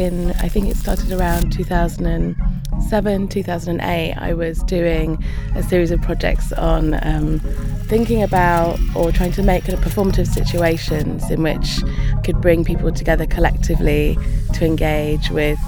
[0.00, 4.14] in, I think it started around 2007, 2008.
[4.14, 5.22] I was doing
[5.54, 7.38] a series of projects on um,
[7.86, 12.64] thinking about or trying to make kind of performative situations in which I could bring
[12.64, 14.18] people together collectively
[14.54, 15.58] to engage with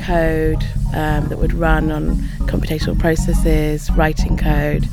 [0.00, 0.64] code
[0.94, 2.16] um, that would run on
[2.46, 4.88] computational processes, writing code,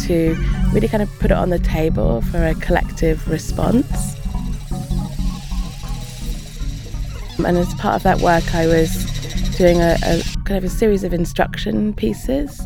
[0.00, 0.34] to
[0.72, 4.19] really kind of put it on the table for a collective response.
[7.46, 9.04] And as part of that work, I was
[9.56, 12.56] doing a, a kind of a series of instruction pieces.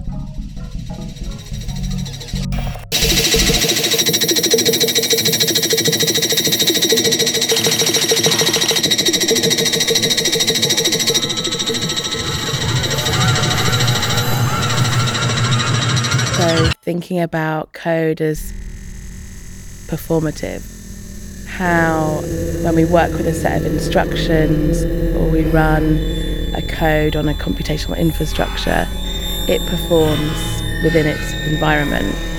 [16.36, 18.52] So, thinking about code as
[19.88, 20.73] performative
[21.54, 22.20] how
[22.62, 24.82] when we work with a set of instructions
[25.14, 25.98] or we run
[26.54, 28.88] a code on a computational infrastructure,
[29.46, 32.33] it performs within its environment.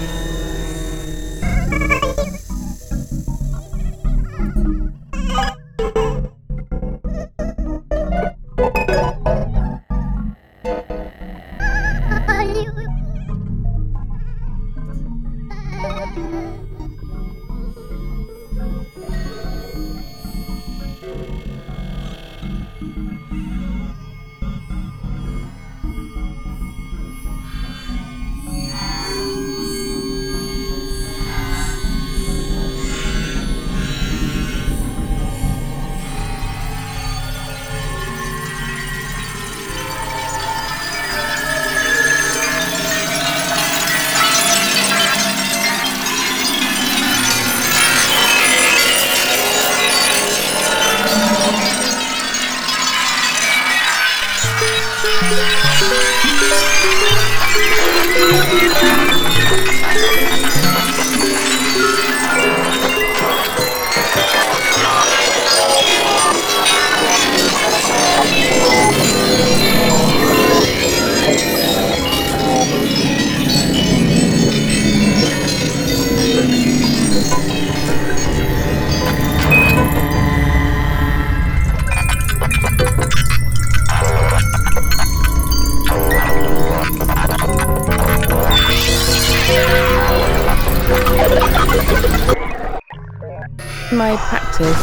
[93.96, 94.76] My practice,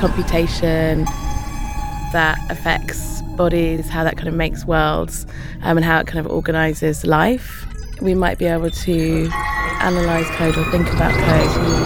[0.00, 1.04] computation
[2.12, 5.26] that affects bodies, how that kind of makes worlds,
[5.62, 7.66] um, and how it kind of organizes life.
[8.00, 9.28] We might be able to
[9.82, 11.85] analyze code or think about code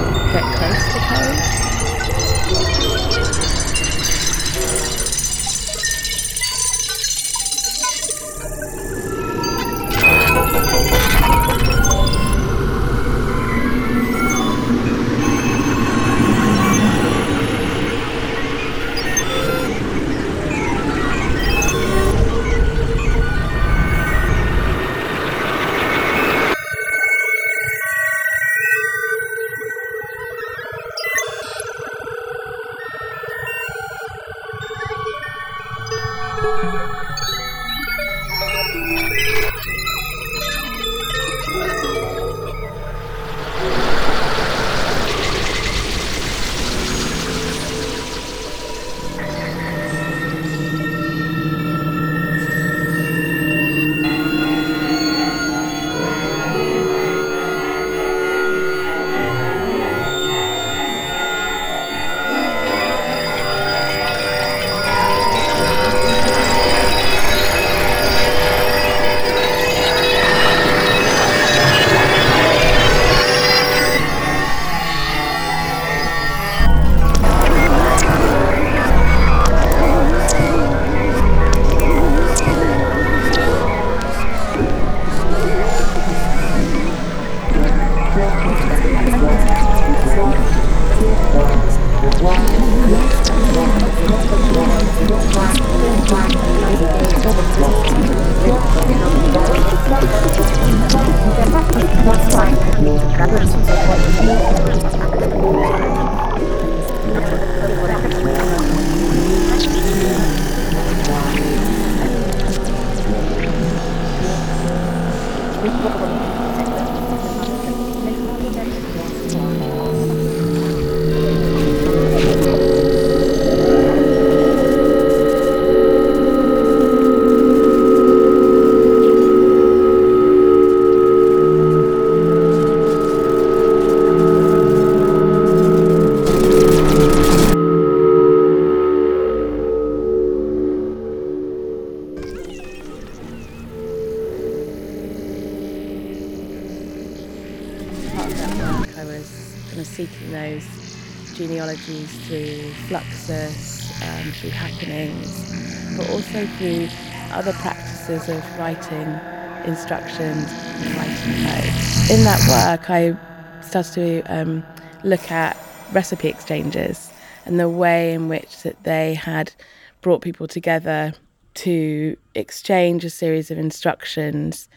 [154.40, 156.88] Through happenings, but also through
[157.30, 159.20] other practices of writing
[159.66, 162.10] instructions and writing code.
[162.10, 163.14] In that work, I
[163.60, 163.92] started
[164.24, 164.64] to um,
[165.04, 165.58] look at
[165.92, 167.12] recipe exchanges
[167.44, 169.52] and the way in which that they had
[170.00, 171.12] brought people together
[171.54, 174.70] to exchange a series of instructions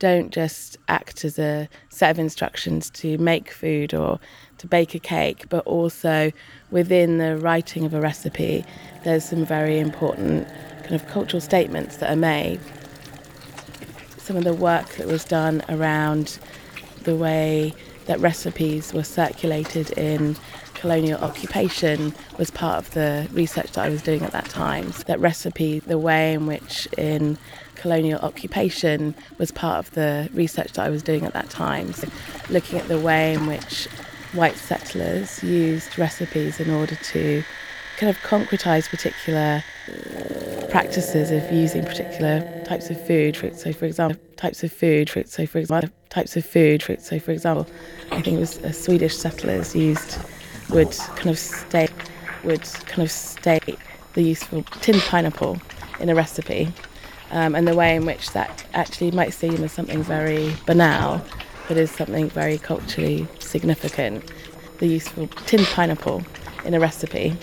[0.00, 4.18] don't just act as a set of instructions to make food or
[4.60, 6.32] to bake a cake, but also
[6.70, 8.64] within the writing of a recipe,
[9.04, 10.46] there's some very important
[10.82, 12.60] kind of cultural statements that are made.
[14.18, 16.38] Some of the work that was done around
[17.02, 17.74] the way
[18.06, 20.36] that recipes were circulated in
[20.74, 24.92] colonial occupation was part of the research that I was doing at that time.
[25.06, 27.38] That recipe, the way in which in
[27.76, 31.92] colonial occupation was part of the research that I was doing at that time.
[31.92, 32.08] So
[32.50, 33.88] looking at the way in which
[34.32, 37.42] white settlers used recipes in order to
[37.96, 39.62] kind of concretize particular
[40.70, 43.36] practices of using particular types of food.
[43.36, 45.10] For, So, for example, types of food.
[45.10, 46.82] For, So, for example, types of food.
[46.82, 47.66] For, So, for example,
[48.10, 50.18] I think it was uh, Swedish settlers used
[50.70, 51.92] would kind of state
[52.44, 53.76] would kind of state
[54.14, 55.60] the useful tinned pineapple
[55.98, 56.72] in a recipe,
[57.32, 61.22] um, and the way in which that actually might seem as something very banal,
[61.70, 64.24] but is something very culturally significant.
[64.78, 66.24] The useful tinned pineapple
[66.64, 67.36] in a recipe,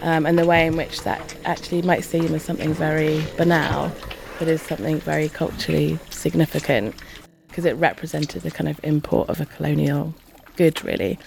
[0.00, 3.92] um, and the way in which that actually might seem as something very banal,
[4.38, 6.94] but is something very culturally significant
[7.48, 10.14] because it represented the kind of import of a colonial
[10.56, 11.18] good, really.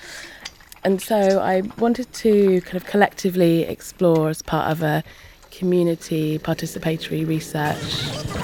[0.83, 5.03] And so I wanted to kind of collectively explore as part of a
[5.51, 8.39] community participatory research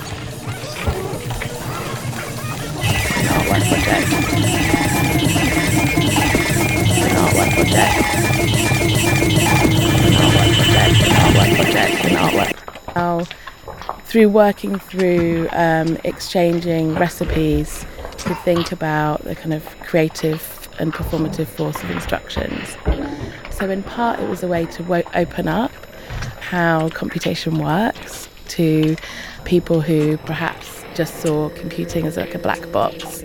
[12.95, 13.23] Now,
[14.05, 17.85] through working through um, exchanging recipes
[18.17, 22.77] to think about the kind of creative and performative force of instructions.
[23.51, 25.71] So, in part, it was a way to wo- open up
[26.39, 28.95] how computation works to
[29.45, 33.23] people who perhaps just saw computing as like a black box.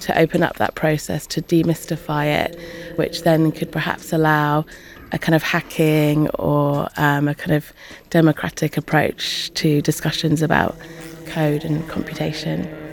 [0.00, 2.58] To open up that process, to demystify it,
[2.96, 4.66] which then could perhaps allow
[5.12, 7.72] a kind of hacking or um, a kind of
[8.10, 10.76] democratic approach to discussions about
[11.26, 12.83] code and computation.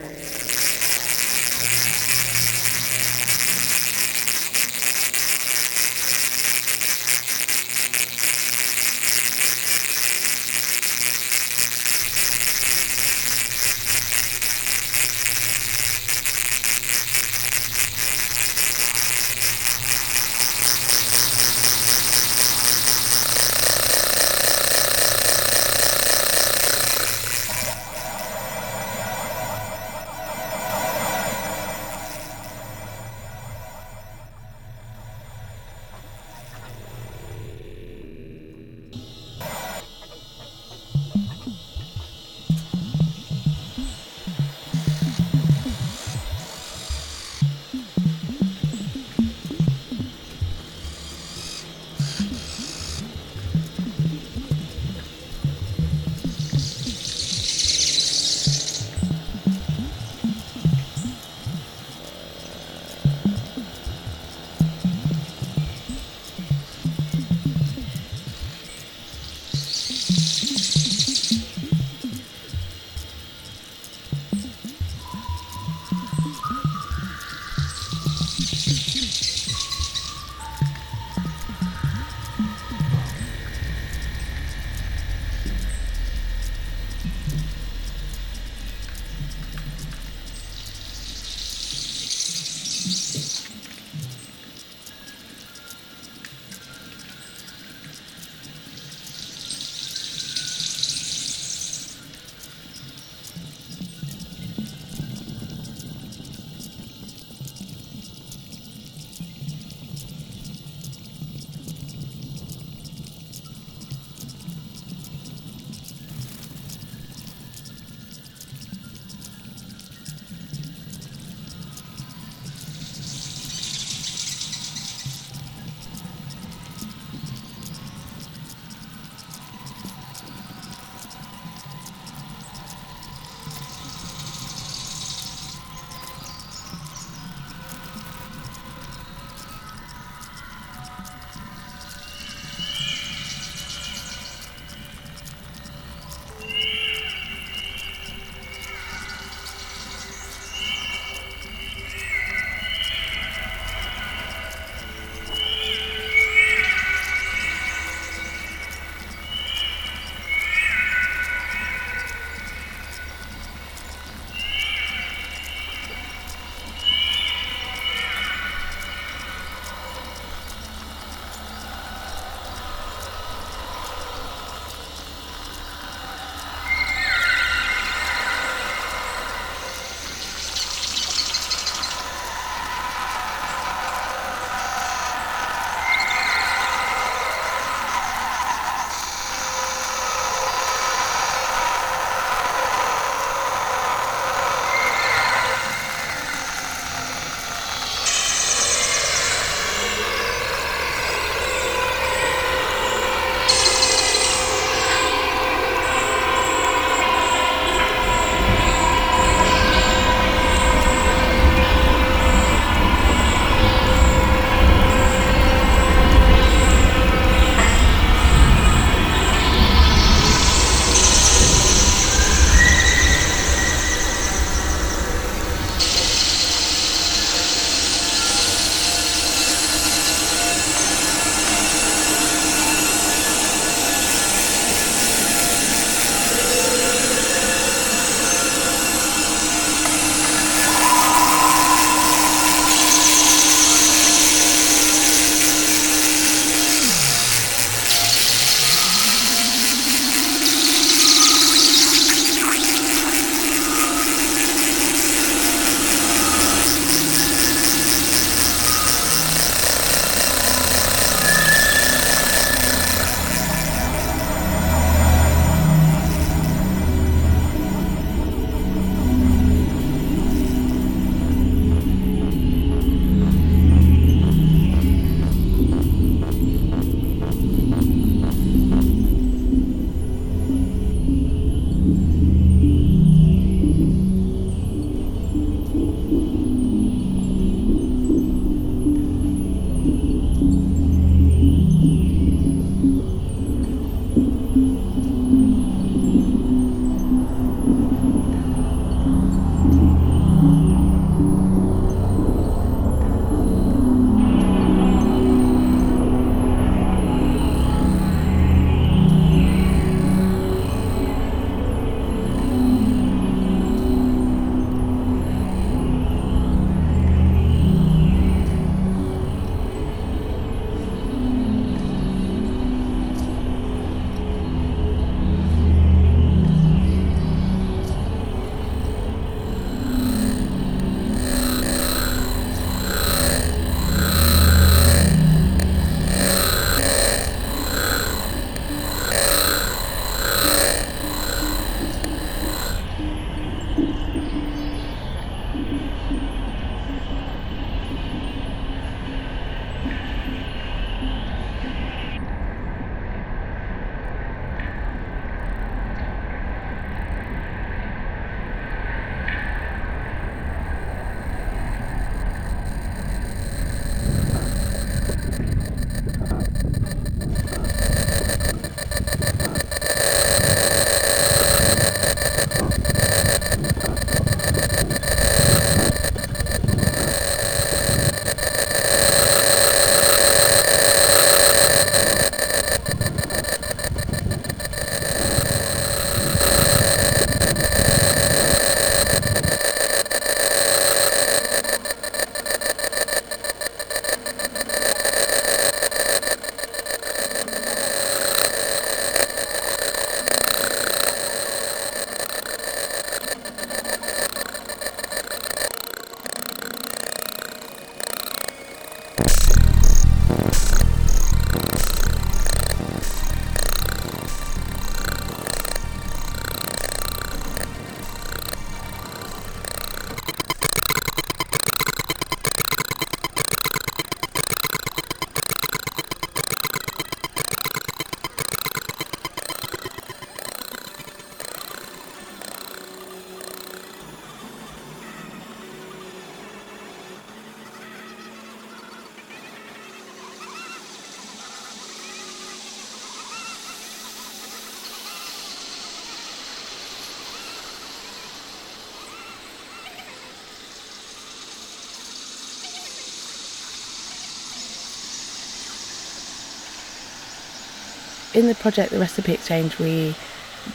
[458.41, 460.15] In the project, the recipe exchange, we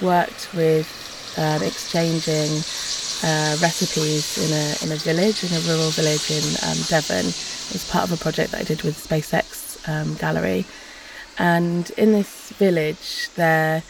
[0.00, 0.87] worked with
[1.37, 2.50] um, exchanging
[3.25, 7.26] uh, recipes in a in a village, in a rural village in um, Devon.
[7.26, 10.64] It was part of a project that I did with SpaceX um, Gallery,
[11.38, 13.82] and in this village there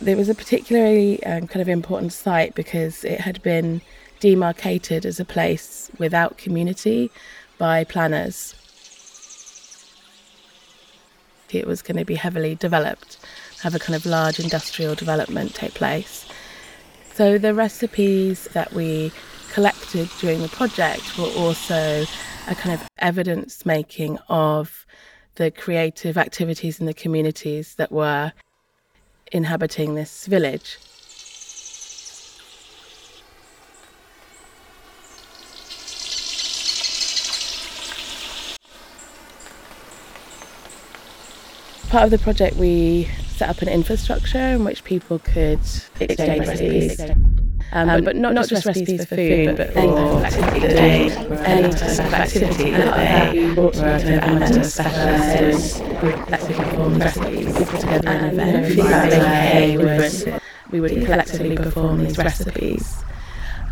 [0.00, 3.80] there was a particularly um, kind of important site because it had been
[4.20, 7.10] demarcated as a place without community
[7.58, 8.54] by planners
[11.52, 13.18] it was going to be heavily developed,
[13.62, 16.26] have a kind of large industrial development take place.
[17.14, 19.12] So the recipes that we
[19.52, 22.04] collected during the project were also
[22.48, 24.84] a kind of evidence making of
[25.36, 28.32] the creative activities in the communities that were
[29.32, 30.78] inhabiting this village.
[41.94, 45.60] Part of the project, we set up an infrastructure in which people could
[46.00, 47.00] exchange recipes.
[47.70, 49.78] Um, um, but not, not just recipes for food, but for
[50.26, 50.74] activity
[51.44, 58.24] any type of activity that they brought to a specialists collectively perform recipes together in
[58.24, 60.42] an event.
[60.72, 63.04] We would collectively perform these recipes.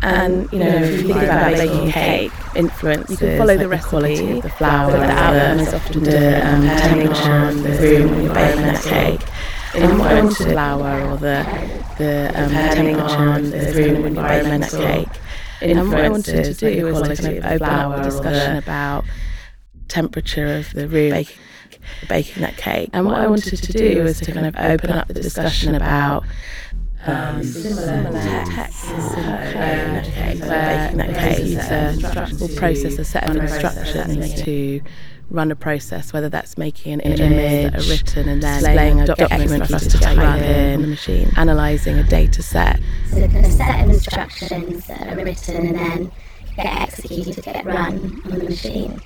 [0.03, 3.83] And you know, if you think about baking cake, influences you can follow the like
[3.83, 8.33] quality of the flour, the outer, often the um, temperature of the room when you're
[8.33, 9.21] baking that cake.
[9.75, 11.45] And what I wanted flour or the
[11.97, 15.19] the um, temperature of the room when you're baking that cake.
[15.61, 19.05] And what I wanted to do was to kind of open up a discussion about
[19.87, 21.37] temperature of the room baking,
[22.09, 22.89] baking that cake.
[22.91, 26.25] And what I wanted to do was to kind of open up the discussion about
[27.05, 34.81] um, similar texts where in that case will process a set of instructions to
[35.29, 39.07] run a process, whether that's making an image that are written and then displaying a
[39.07, 42.79] document for us to type in the machine, analysing a data set.
[43.09, 46.11] So a set of instructions that are written and then
[46.55, 49.01] get executed, to get run on the machine.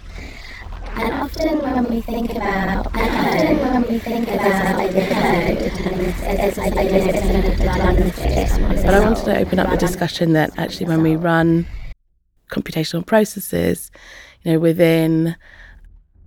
[1.00, 5.58] And often when we think about, and often when we think about like the code,
[6.24, 6.74] it's like
[8.84, 11.68] But I wanted to open up the discussion that actually when we run
[12.50, 13.92] computational processes,
[14.42, 15.36] you know, within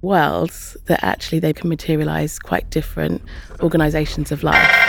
[0.02, 3.22] worlds, that actually they can materialize quite different
[3.60, 4.86] organizations of life.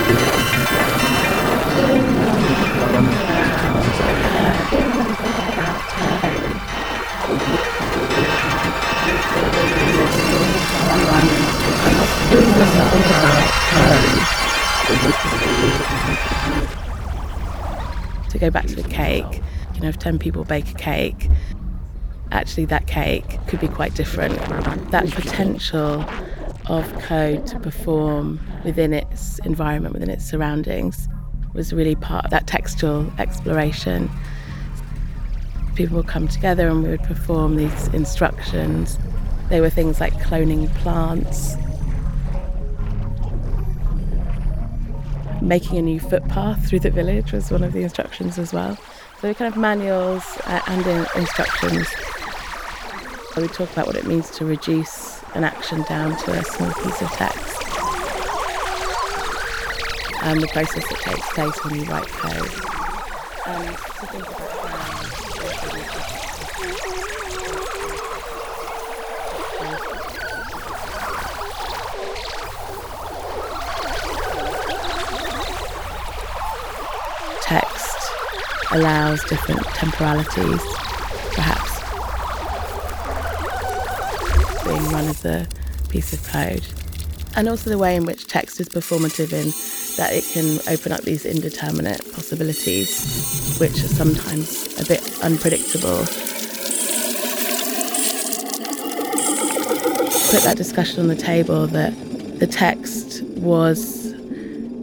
[2.96, 3.02] To
[18.38, 19.42] go back to the cake,
[19.74, 21.28] you know, if 10 people bake a cake,
[22.30, 24.38] actually that cake could be quite different.
[24.90, 26.02] That potential
[26.64, 31.10] of code to perform within its environment, within its surroundings,
[31.56, 34.10] was really part of that textual exploration.
[35.74, 38.98] People would come together and we would perform these instructions.
[39.48, 41.56] They were things like cloning plants,
[45.40, 48.76] making a new footpath through the village was one of the instructions as well.
[49.20, 51.88] So kind of manuals uh, and in- instructions.
[53.36, 57.02] We talk about what it means to reduce an action down to a small piece
[57.02, 57.65] of text.
[60.26, 62.50] And the process that takes place when you write code.
[63.46, 63.62] Um,
[77.40, 78.10] text
[78.72, 80.60] allows different temporalities,
[81.36, 81.78] perhaps
[84.64, 85.46] being one of the
[85.88, 86.66] pieces of code.
[87.36, 89.52] And also the way in which text is performative in
[89.96, 95.98] that it can open up these indeterminate possibilities, which are sometimes a bit unpredictable.
[100.30, 101.94] Put that discussion on the table that
[102.38, 104.14] the text was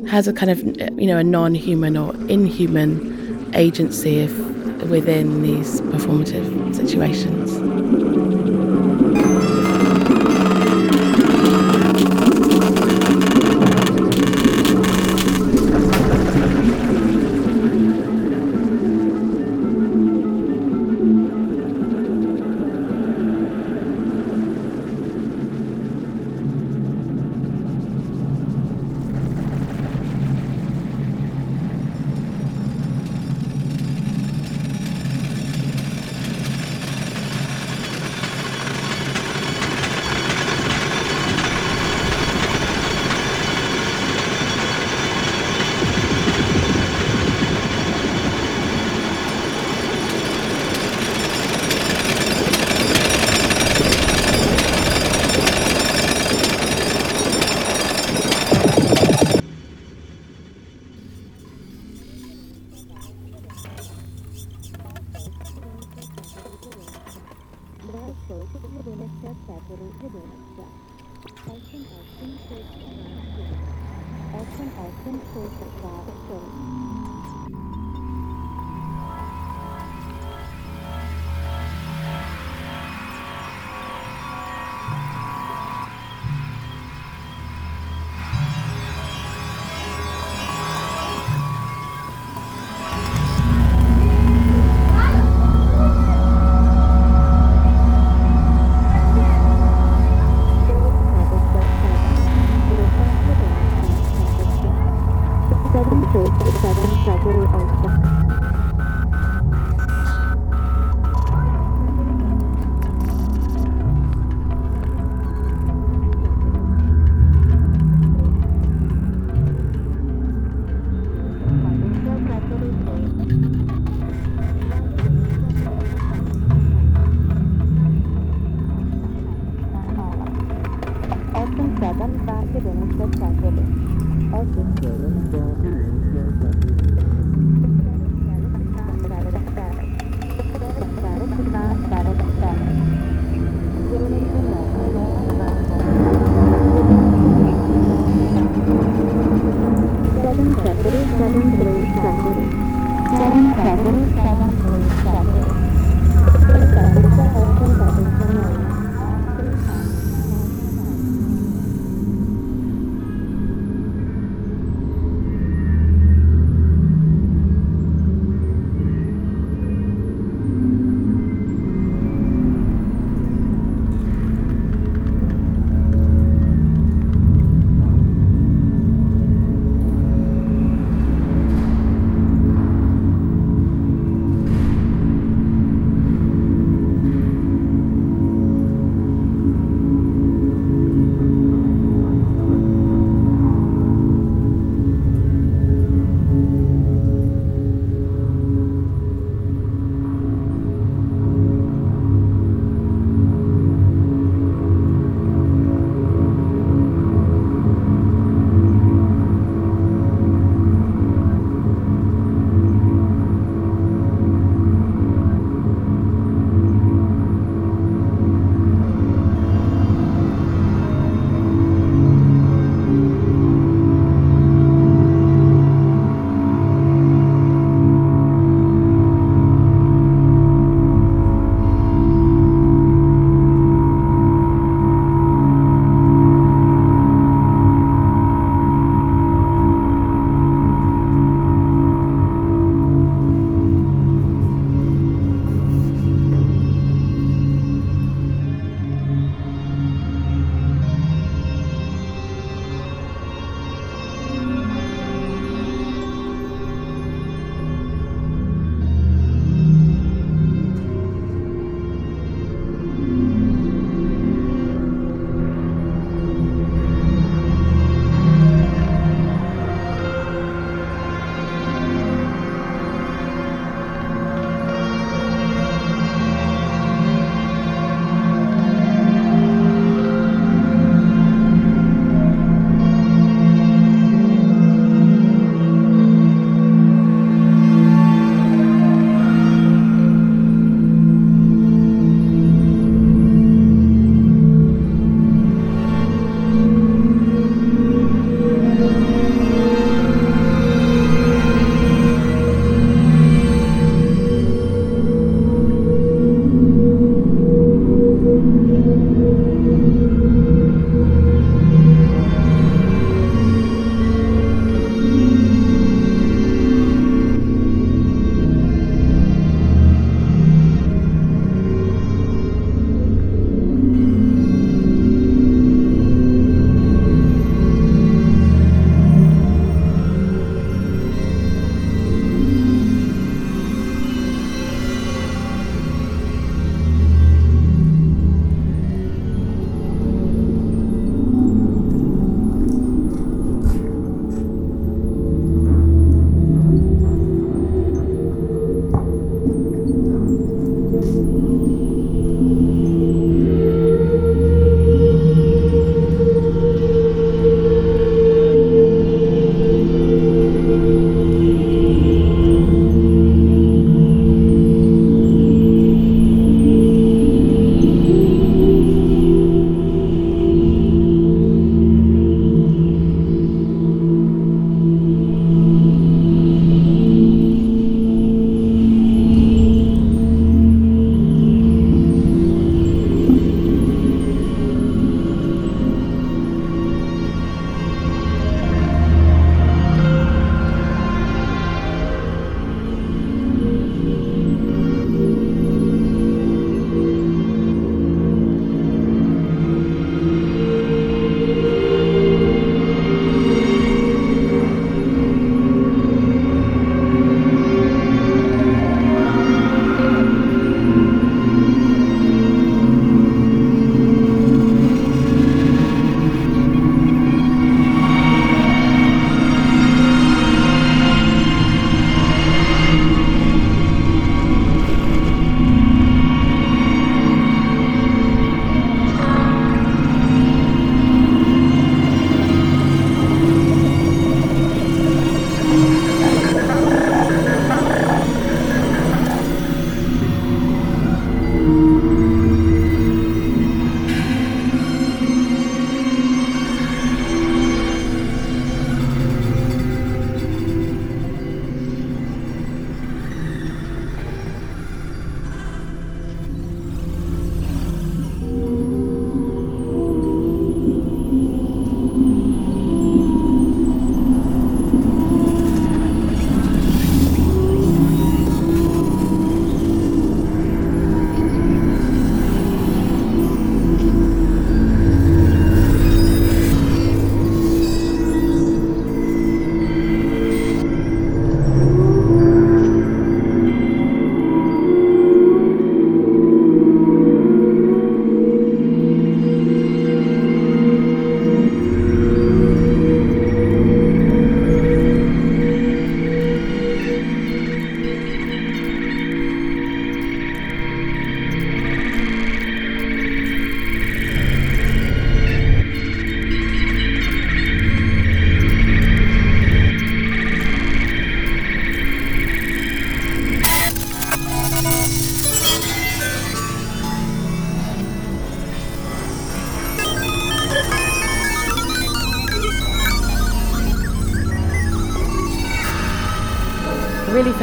[0.09, 0.61] has a kind of
[0.99, 4.31] you know a non-human or inhuman agency if
[4.89, 7.52] within these performative situations.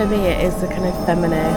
[0.00, 1.49] For me it is a kind of feminist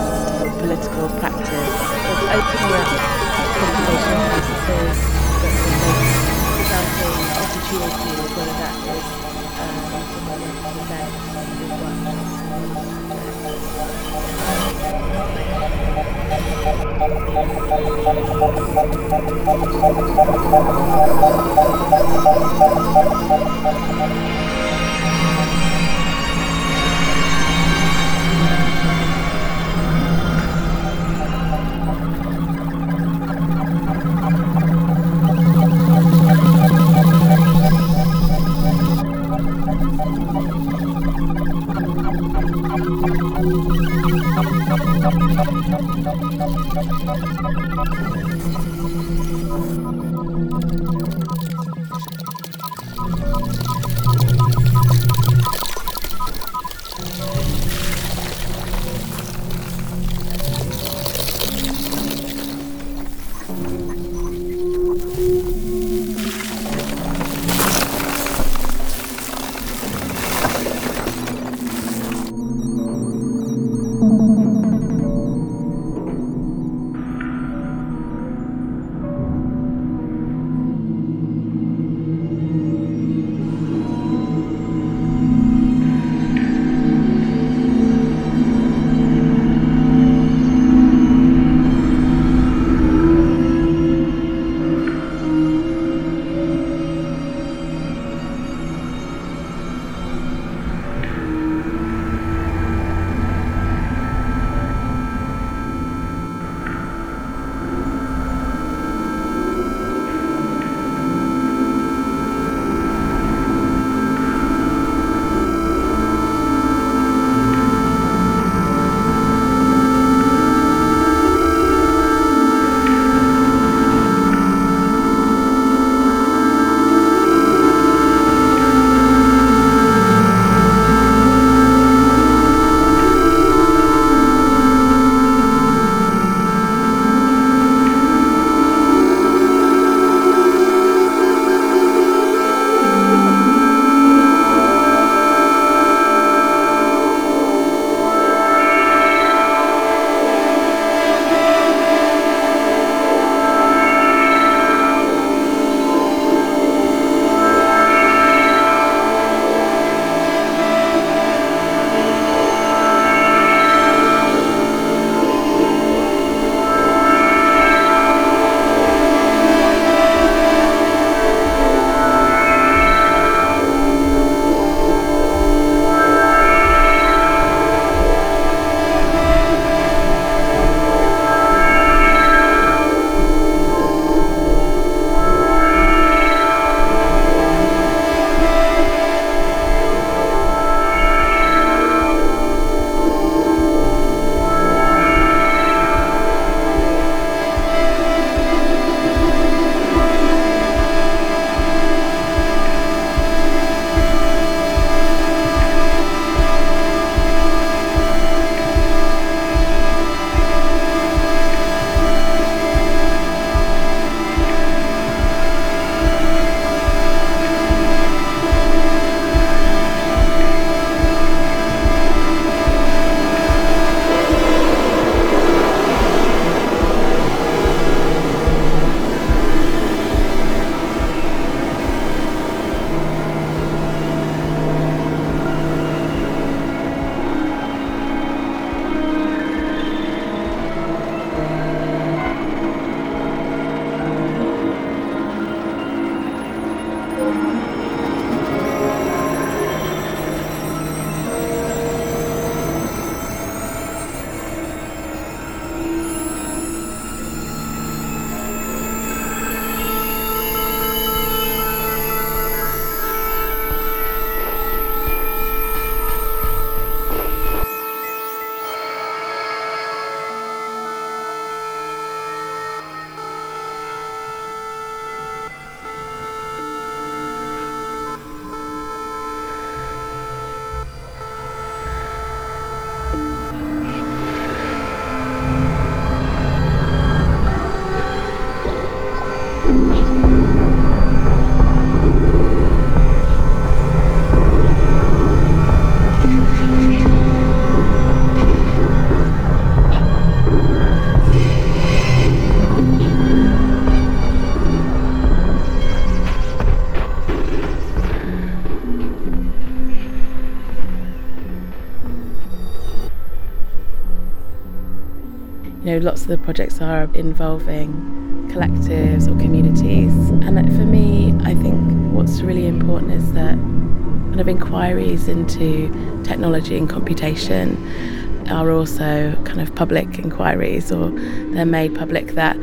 [315.99, 320.13] know, lots of the projects are involving collectives or communities.
[320.29, 325.89] And for me, I think what's really important is that kind of inquiries into
[326.23, 331.09] technology and computation are also kind of public inquiries or
[331.51, 332.57] they're made public that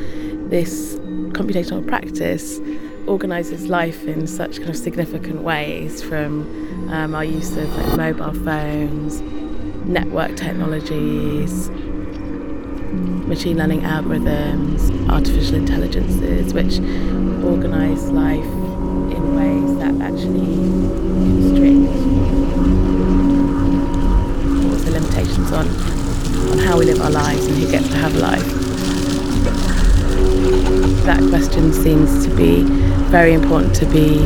[0.51, 0.97] this
[1.33, 2.61] computational practice
[3.07, 6.43] organises life in such kind of significant ways from
[6.93, 9.21] um, our use of like, mobile phones,
[9.87, 11.71] network technologies,
[13.31, 16.81] machine learning algorithms, artificial intelligences, which
[17.45, 18.45] organise life
[19.15, 20.57] in ways that actually
[21.23, 21.93] constrict
[24.85, 25.69] the limitations on,
[26.51, 28.45] on how we live our lives and who gets to have a life.
[31.05, 32.65] That question seems to be
[33.13, 34.25] very important to be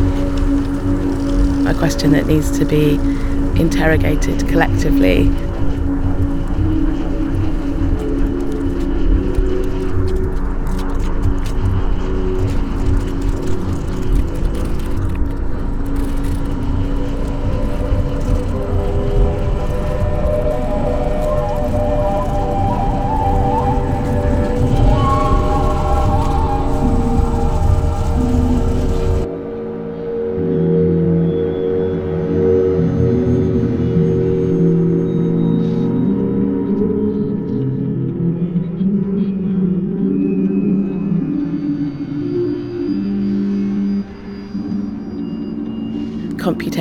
[1.68, 2.94] a question that needs to be
[3.60, 5.28] interrogated collectively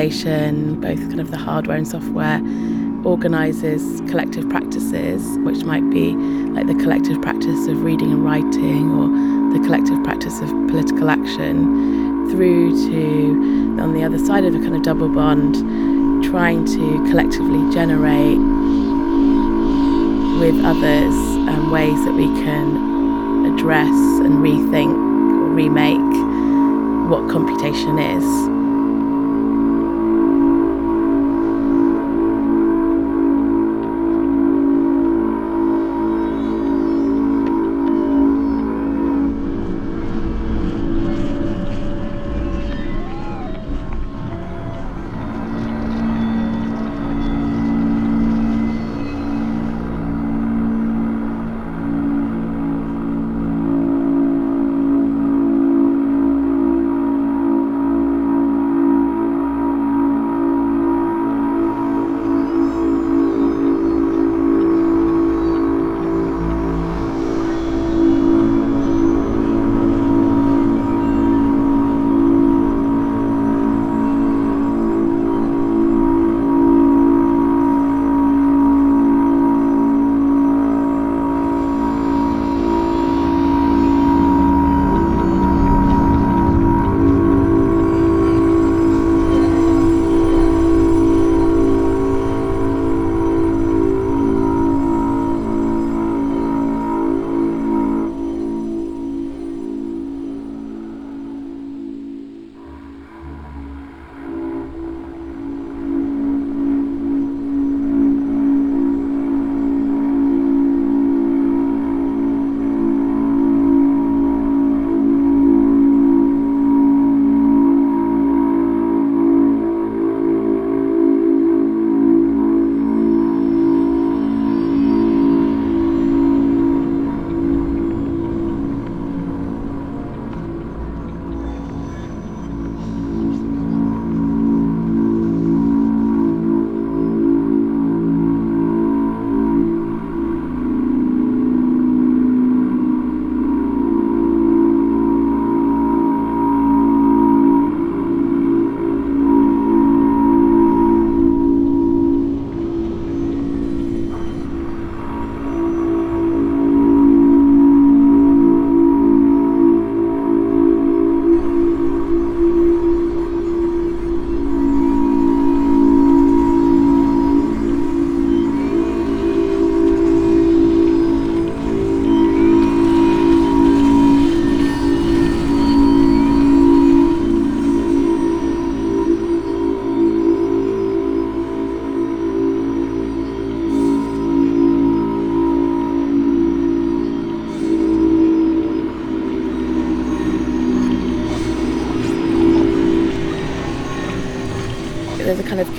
[0.03, 2.41] computation, both kind of the hardware and software,
[3.05, 6.11] organises collective practices, which might be
[6.51, 9.07] like the collective practice of reading and writing or
[9.57, 14.75] the collective practice of political action, through to, on the other side of a kind
[14.75, 15.55] of double bond,
[16.25, 18.39] trying to collectively generate
[20.39, 21.15] with others
[21.47, 28.52] um, ways that we can address and rethink or remake what computation is.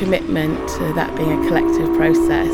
[0.05, 2.51] Commitment to that being a collective process.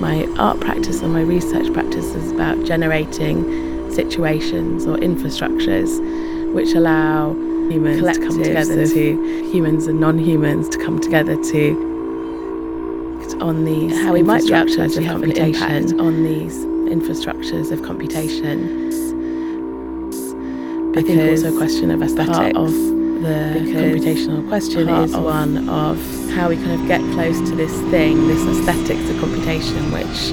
[0.00, 3.44] my art practice and my research practice is about generating
[3.92, 5.92] situations or infrastructures
[6.52, 7.32] which allow
[7.70, 11.92] humans to come together to humans and non-humans to come together to
[13.40, 17.80] on these how we might be able to have an impact on these infrastructures of
[17.82, 18.90] computation.
[20.96, 22.93] I think also a question of aesthetic of
[23.24, 25.98] the computational question is one of
[26.30, 30.32] how we kind of get close to this thing, this aesthetics of computation, which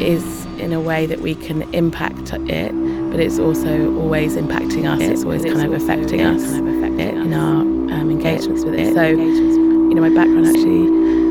[0.00, 2.72] is in a way that we can impact it,
[3.10, 5.00] but it's also always impacting us.
[5.00, 8.94] It's always kind of affecting us in our um, engagements with it.
[8.94, 10.84] So, you know, my background actually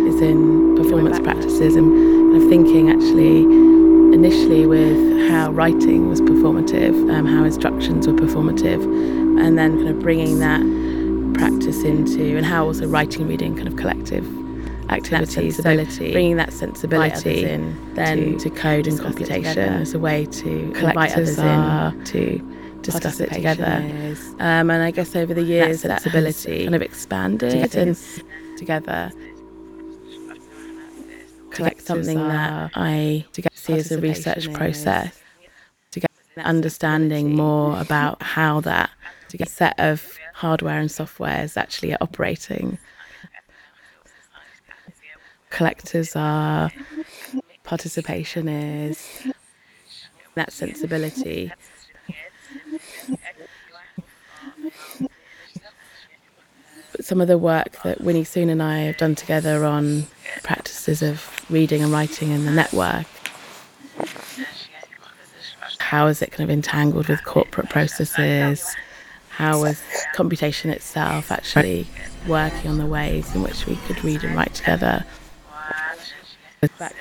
[0.10, 1.92] is in performance practices and
[2.32, 3.44] kind of thinking actually
[4.14, 8.82] initially with how writing was performative, um, how instructions were performative,
[9.40, 10.62] and then kind of bringing that
[11.38, 14.26] practice into and how also writing reading kind of collective
[14.90, 15.58] activities.
[15.58, 20.50] So bringing that sensibility in then to, to code and computation as a way to
[20.74, 23.84] invite others in to discuss it together.
[24.40, 27.98] Um, and I guess over the years, that sensibility kind of expanded and
[28.58, 29.12] together
[31.52, 35.20] collect something that I see as a research process
[35.92, 38.90] to get understanding more about how that
[39.46, 42.78] set of hardware and software is actually operating.
[45.50, 46.72] Collectors are,
[47.64, 49.28] participation is,
[50.36, 51.52] that sensibility.
[57.02, 60.08] Some of the work that Winnie Soon and I have done together on
[60.44, 63.06] practices of reading and writing in the network.
[65.80, 68.76] How is it kind of entangled with corporate processes?
[69.38, 69.80] How was
[70.16, 71.86] computation itself actually
[72.28, 75.06] working on the ways in which we could read and write together?
[76.80, 76.96] Back,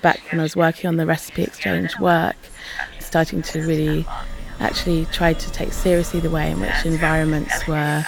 [0.00, 2.36] back when I was working on the recipe exchange work,
[3.00, 4.06] starting to really
[4.60, 8.02] actually try to take seriously the way in which environments were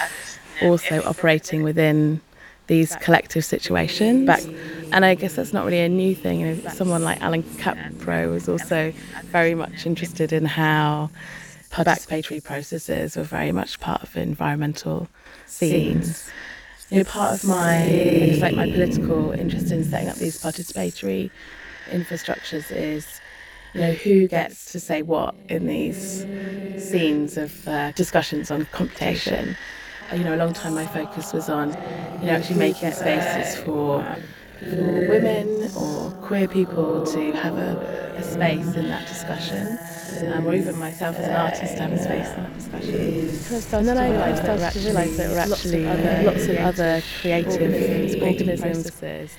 [0.62, 2.22] also operating within
[2.66, 4.26] these collective situations.
[4.26, 4.42] Back,
[4.90, 6.40] and I guess that's not really a new thing.
[6.40, 8.94] You know, someone like Allan Kaprow was also
[9.24, 11.10] very much interested in how
[11.72, 15.10] participatory processes were very much part of environmental
[15.46, 16.34] scenes.
[16.90, 17.84] You know, part of my,
[18.20, 21.32] it's like my political interest in setting up these participatory
[21.86, 23.20] infrastructures is,
[23.72, 26.26] you know, who gets to say what in these
[26.76, 29.56] scenes of uh, discussions on computation.
[30.12, 31.76] You know, a long time my focus was on,
[32.20, 34.06] you know, actually making spaces for,
[34.62, 37.78] for women or queer people to have a,
[38.16, 39.80] a space in that discussion,
[40.22, 43.78] um, or even myself as an artist I have a space in that discussion.
[43.78, 45.84] and then I, I started to realise that there were actually
[46.24, 48.90] lots of other creative organisms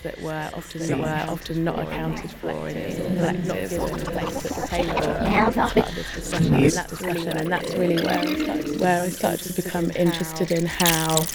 [0.03, 4.51] that were often that were often not accounted for in this collective or place at
[4.61, 9.61] the table and that discussion, and that's really where I started, where I started to
[9.61, 11.25] become interested in how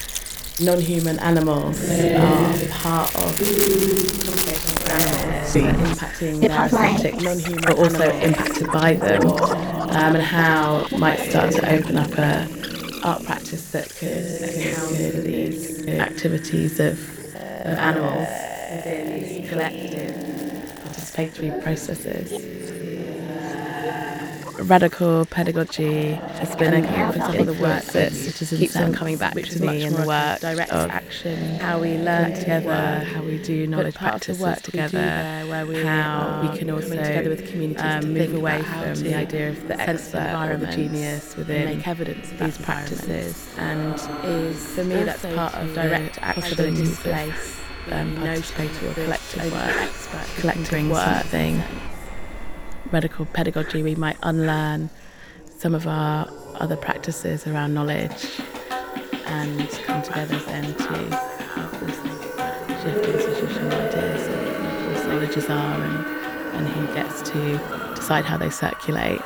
[0.61, 10.15] non-human animals are part of animals impacting their non-human but also impacted by them, um,
[10.15, 12.47] and how might start to open up a
[13.03, 16.99] art practice that could encounter these activities of,
[17.35, 18.27] of animals
[18.75, 20.15] within these collective
[20.83, 22.78] participatory processes
[24.63, 28.11] radical pedagogy has been a kind of some of the work that
[28.57, 32.33] keeps on coming back to me in the work direct of action, how we learn
[32.33, 37.29] together, how we do knowledge practice work together, where we how we can also together
[37.29, 41.77] with communities um, move away from the idea of the expert or the genius within
[41.77, 47.55] make evidence of these practices, and is for me that's part of direct action place.
[47.91, 51.63] Um, participatory or collective work, collecting something
[52.91, 54.89] medical pedagogy, we might unlearn
[55.57, 58.39] some of our other practices around knowledge
[59.25, 61.39] and come together then to us
[62.81, 66.05] shift institutional ideas of what knowledges are and,
[66.55, 67.57] and who gets to
[67.95, 69.19] decide how they circulate.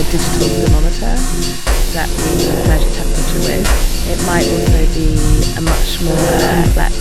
[0.00, 1.12] A digital thermometer
[1.92, 3.68] that we measure temperature with.
[4.08, 5.12] It might also be
[5.56, 6.96] a much more complex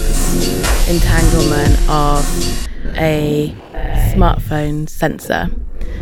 [0.89, 2.27] entanglement of
[2.99, 3.55] a
[4.11, 5.45] smartphone sensor,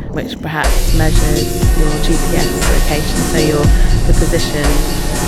[0.10, 1.46] which perhaps measures
[1.78, 3.66] your GPS location, so your
[4.10, 4.66] the position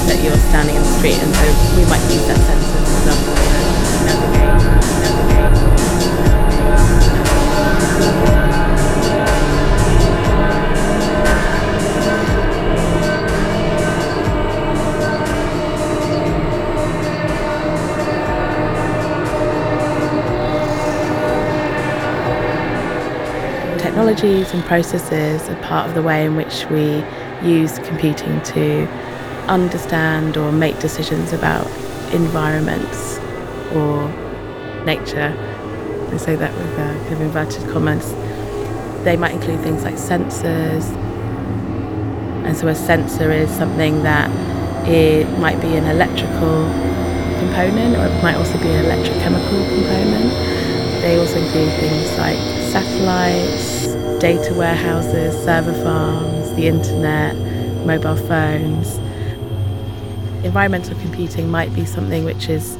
[0.10, 1.46] that you're standing in the street, and so
[1.78, 3.50] we might use that sensor, for example, to
[4.10, 5.69] navigate.
[24.16, 27.04] Technologies and processes are part of the way in which we
[27.48, 28.88] use computing to
[29.48, 31.68] understand or make decisions about
[32.12, 33.20] environments
[33.76, 34.08] or
[34.84, 35.32] nature.
[36.12, 38.12] I say that with uh, kind of inverted commas.
[39.04, 40.86] They might include things like sensors.
[42.46, 44.28] And so a sensor is something that
[44.88, 46.66] it might be an electrical
[47.38, 50.32] component or it might also be an electrochemical component.
[51.02, 52.40] They also include things like
[52.72, 57.36] satellites, data warehouses, server farms, the internet,
[57.86, 58.98] mobile phones.
[60.44, 62.78] Environmental computing might be something which is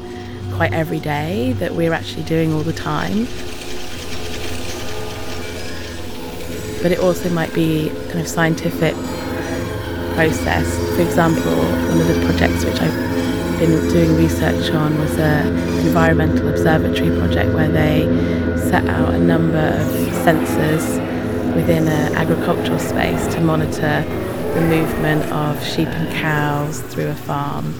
[0.52, 3.24] quite everyday that we're actually doing all the time.
[6.82, 8.94] But it also might be kind of scientific
[10.14, 10.76] process.
[10.94, 16.48] For example, one of the projects which I've been doing research on was an environmental
[16.48, 18.04] observatory project where they
[18.58, 19.86] set out a number of
[20.24, 21.09] sensors
[21.54, 24.02] within an agricultural space to monitor
[24.54, 27.74] the movement of sheep and cows through a farm,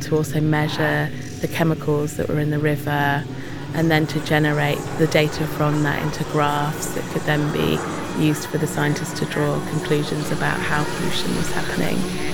[0.00, 3.24] to also measure the chemicals that were in the river,
[3.74, 7.78] and then to generate the data from that into graphs that could then be
[8.22, 12.33] used for the scientists to draw conclusions about how pollution was happening.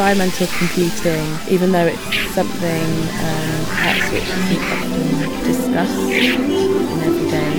[0.00, 2.00] Environmental computing, even though it's
[2.34, 2.84] something
[3.20, 7.52] um, perhaps which isn't often discussed in everyday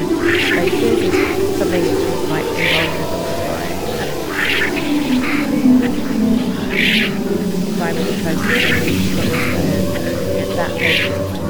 [0.49, 3.09] spaces, is something which we're quite involved with.
[7.67, 9.61] Environmental processes, but also
[10.55, 11.40] that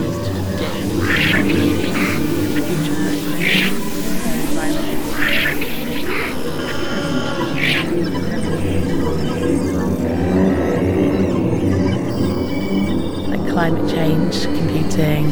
[13.52, 15.30] climate change computing,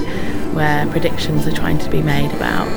[0.54, 2.68] where predictions are trying to be made about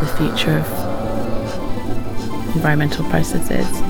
[0.00, 0.66] the future of
[2.56, 3.87] environmental processes.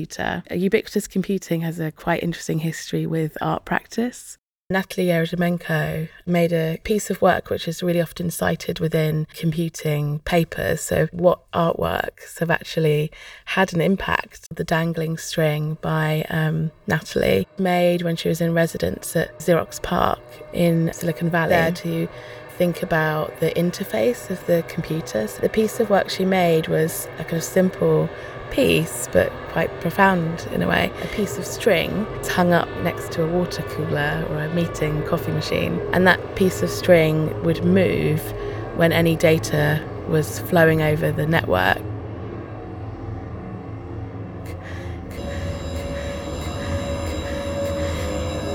[0.00, 0.42] Computer.
[0.50, 4.38] Ubiquitous computing has a quite interesting history with art practice.
[4.70, 10.80] Natalie Jeremijenko made a piece of work which is really often cited within computing papers.
[10.80, 13.10] So, what artworks have actually
[13.44, 14.46] had an impact?
[14.54, 20.20] The Dangling String by um, Natalie, made when she was in residence at Xerox PARC
[20.54, 22.08] in Silicon Valley, there to
[22.56, 25.26] think about the interface of the computer.
[25.26, 28.08] So, the piece of work she made was a kind of simple
[28.50, 30.92] piece, but quite profound in a way.
[31.02, 35.02] A piece of string it's hung up next to a water cooler or a meeting
[35.04, 38.20] coffee machine, and that piece of string would move
[38.76, 41.78] when any data was flowing over the network.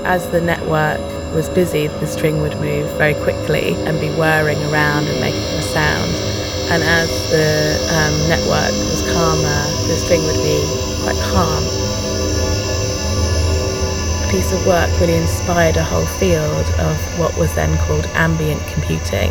[0.04, 1.00] As the network
[1.34, 5.62] was busy, the string would move very quickly and be whirring around and making a
[5.62, 10.60] sound and as the um, network was calmer, the string would be
[11.02, 11.62] quite calm.
[14.24, 18.60] A piece of work really inspired a whole field of what was then called ambient
[18.66, 19.30] computing.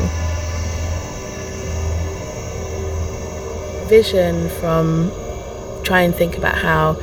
[3.88, 5.12] Vision from
[5.84, 6.94] try and think about how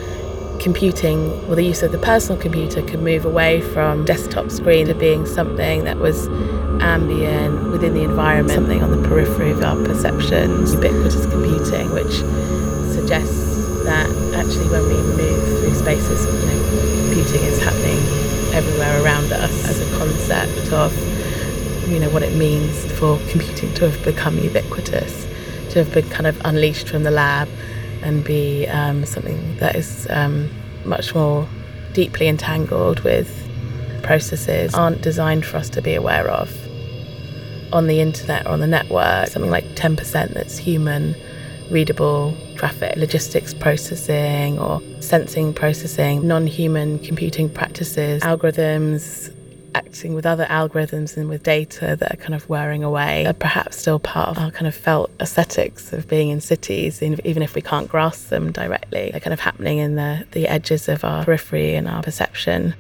[0.63, 4.95] computing or the use of the personal computer could move away from desktop screen to
[4.95, 6.29] being something that was
[6.81, 12.15] ambient within the environment, something on the periphery of our perceptions, ubiquitous computing, which
[12.95, 14.07] suggests that
[14.37, 17.99] actually when we move through spaces, you know, computing is happening
[18.55, 20.93] everywhere around us as a concept of
[21.89, 25.27] you know what it means for computing to have become ubiquitous,
[25.71, 27.49] to have been kind of unleashed from the lab
[28.03, 30.51] and be um, something that is um,
[30.85, 31.49] much more
[31.93, 33.31] deeply entangled with
[34.03, 36.51] processes aren't designed for us to be aware of
[37.73, 41.15] on the internet or on the network, something like 10% that's human
[41.71, 49.35] readable traffic, logistics processing or sensing processing, non human computing practices, algorithms
[49.75, 53.79] acting with other algorithms and with data that are kind of wearing away are perhaps
[53.79, 57.63] still part of our kind of felt aesthetics of being in cities, even if we
[57.63, 59.11] can't grasp them directly.
[59.11, 62.75] They're kind of happening in the, the edges of our periphery and our perception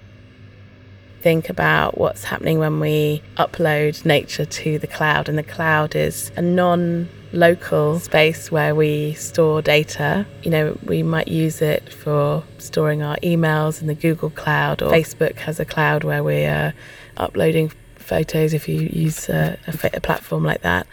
[1.22, 5.28] think about what's happening when we upload nature to the cloud.
[5.28, 10.26] And the cloud is a non local space where we store data.
[10.42, 14.90] You know, we might use it for storing our emails in the Google Cloud, or
[14.90, 16.74] Facebook has a cloud where we are
[17.16, 20.86] uploading photos if you use a, a, a platform like that.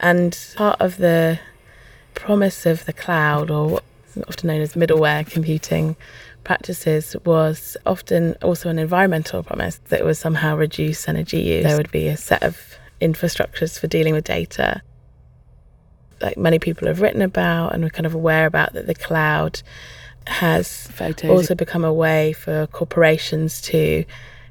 [0.00, 1.38] And part of the
[2.14, 5.96] promise of the cloud, or what's often known as middleware computing,
[6.44, 11.64] practices was often also an environmental promise that it would somehow reduce energy use.
[11.64, 12.58] There would be a set of
[13.00, 14.82] infrastructures for dealing with data.
[16.22, 19.62] Like many people have written about and we're kind of aware about that the cloud
[20.26, 21.30] has Photos.
[21.30, 24.04] also become a way for corporations to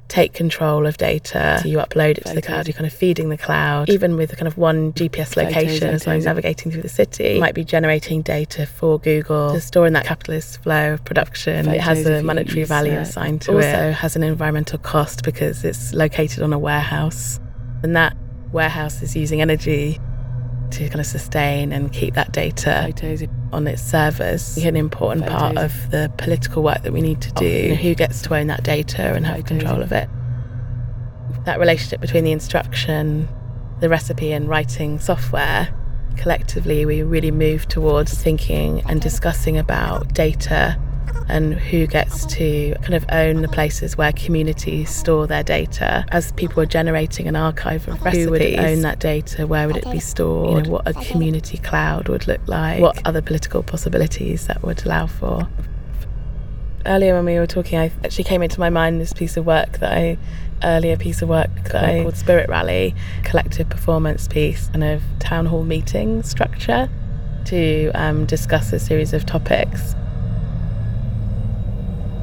[0.08, 1.58] take control of data.
[1.62, 3.88] So you upload it to the cloud, you're kind of feeding the cloud.
[3.88, 7.54] Even with kind of one GPS location, as long as navigating through the city, might
[7.54, 11.64] be generating data for Google to store in that capitalist flow of production.
[11.64, 13.74] Photos it has a monetary value assigned to also it.
[13.74, 17.40] Also has an environmental cost because it's located on a warehouse.
[17.82, 18.14] And that
[18.52, 19.98] warehouse is using energy
[20.72, 22.92] to kind of sustain and keep that data
[23.52, 24.56] on its servers.
[24.58, 25.38] An important Photos.
[25.38, 27.44] part of the political work that we need to do.
[27.44, 29.48] Oh, you know, who gets to own that data and have Photos.
[29.48, 30.08] control of it?
[31.44, 33.28] That relationship between the instruction,
[33.80, 35.74] the recipe, and writing software.
[36.16, 40.78] Collectively, we really move towards thinking and discussing about data
[41.28, 46.04] and who gets to kind of own the places where communities store their data.
[46.10, 49.46] As people are generating an archive of recipes, who would own that data?
[49.46, 50.66] Where would it be stored?
[50.66, 52.80] You know, what a community cloud would look like?
[52.80, 55.48] What other political possibilities that would allow for?
[56.84, 59.78] Earlier, when we were talking, I actually came into my mind this piece of work
[59.78, 60.18] that I
[60.64, 62.94] earlier piece of work that I called Spirit Rally,
[63.24, 66.88] collective performance piece, kind of town hall meeting structure
[67.46, 69.94] to um, discuss a series of topics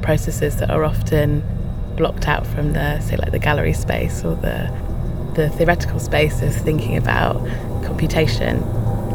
[0.02, 1.42] processes that are often
[1.96, 4.72] blocked out from the say like the gallery space or the
[5.34, 7.36] the theoretical space of thinking about
[7.84, 8.62] computation.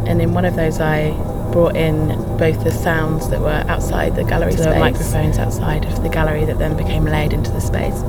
[0.07, 1.11] And in one of those I
[1.51, 6.03] brought in both the sounds that were outside the gallery so space, microphones outside of
[6.03, 8.01] the gallery that then became laid into the space.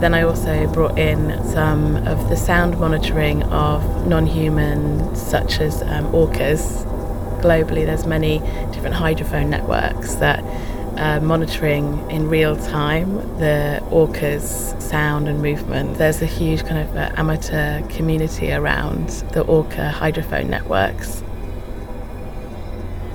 [0.00, 6.12] Then I also brought in some of the sound monitoring of non-human, such as um,
[6.12, 6.84] orcas.
[7.40, 8.38] Globally, there's many
[8.72, 10.42] different hydrophone networks that
[10.96, 15.98] uh, monitoring in real time the orcas' sound and movement.
[15.98, 21.22] There's a huge kind of uh, amateur community around the orca hydrophone networks.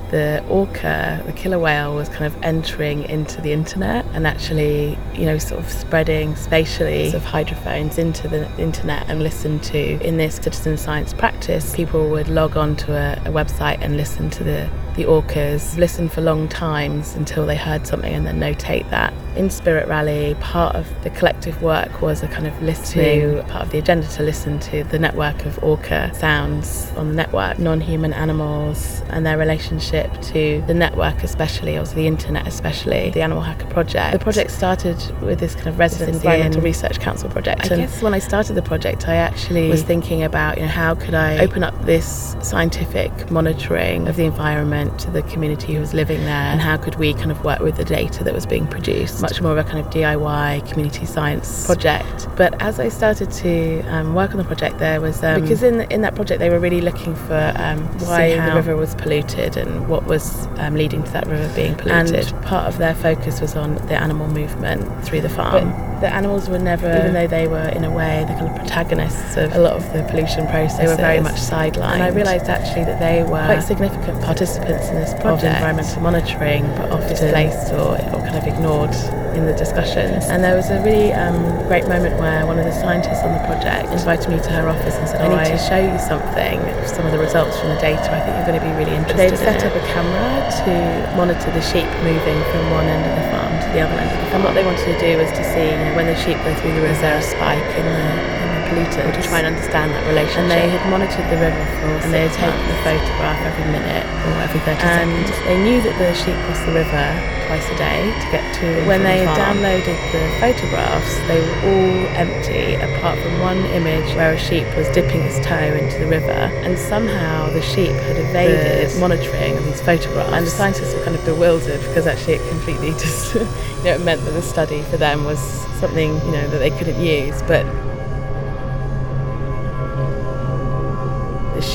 [0.09, 5.25] the orca, the killer whale, was kind of entering into the internet and actually, you
[5.25, 10.35] know, sort of spreading spatially of hydrophones into the internet and listen to in this
[10.35, 11.75] citizen science practice.
[11.75, 16.09] People would log on to a, a website and listen to the the orcas, listen
[16.09, 19.13] for long times until they heard something and then notate that.
[19.35, 23.71] In Spirit Rally, part of the collective work was a kind of listening, part of
[23.71, 28.11] the agenda to listen to the network of orca sounds on the network, non human
[28.11, 33.67] animals, and their relationship to the network, especially, or the internet, especially, the Animal Hacker
[33.67, 34.13] Project.
[34.13, 37.71] The project started with this kind of residency environmental research council project.
[37.71, 40.69] I and guess when I started the project, I actually was thinking about, you know,
[40.69, 45.79] how could I open up this scientific monitoring of the environment to the community who
[45.79, 48.45] was living there, and how could we kind of work with the data that was
[48.45, 49.18] being produced?
[49.21, 52.27] Much more of a kind of DIY community science project.
[52.35, 55.81] But as I started to um, work on the project, there was um, because in
[55.91, 59.87] in that project they were really looking for um, why the river was polluted and
[59.89, 62.27] what was um, leading to that river being polluted.
[62.33, 65.69] And part of their focus was on the animal movement through the farm.
[65.71, 68.55] But the animals were never, even though they were in a way the kind of
[68.55, 71.95] protagonists of a lot of the pollution process, they were very much sidelined.
[71.95, 76.01] And I realised actually that they were quite significant participants in this project of environmental
[76.01, 78.93] monitoring, but often displaced or, or kind of ignored
[79.39, 80.27] in the discussions.
[80.27, 81.39] And there was a really um,
[81.71, 84.99] great moment where one of the scientists on the project invited me to her office
[84.99, 88.03] and said, I need to show you something, some of the results from the data.
[88.11, 89.31] I think you're going to be really interested.
[89.31, 90.73] They'd set up a camera to
[91.15, 94.19] monitor the sheep moving from one end of the farm to the other end of
[94.19, 94.35] the farm.
[94.35, 96.51] And what they wanted to do was to see you know, when the sheep go
[96.59, 100.05] through the river, is there a spike in the pollutant to try and understand that
[100.07, 100.45] relationship.
[100.45, 104.05] And they had monitored the river for and they had taken the photograph every minute
[104.29, 105.29] or every 30 and seconds.
[105.33, 107.05] And they knew that the sheep crossed the river
[107.49, 108.85] twice a day to get to.
[108.85, 114.33] When they had downloaded the photographs, they were all empty apart from one image where
[114.33, 118.91] a sheep was dipping its toe into the river, and somehow the sheep had evaded
[118.91, 120.31] the monitoring of these photographs.
[120.31, 123.41] And the scientists were kind of bewildered because actually it completely just, you
[123.83, 125.39] know, it meant that the study for them was
[125.79, 127.65] something you know that they couldn't use, but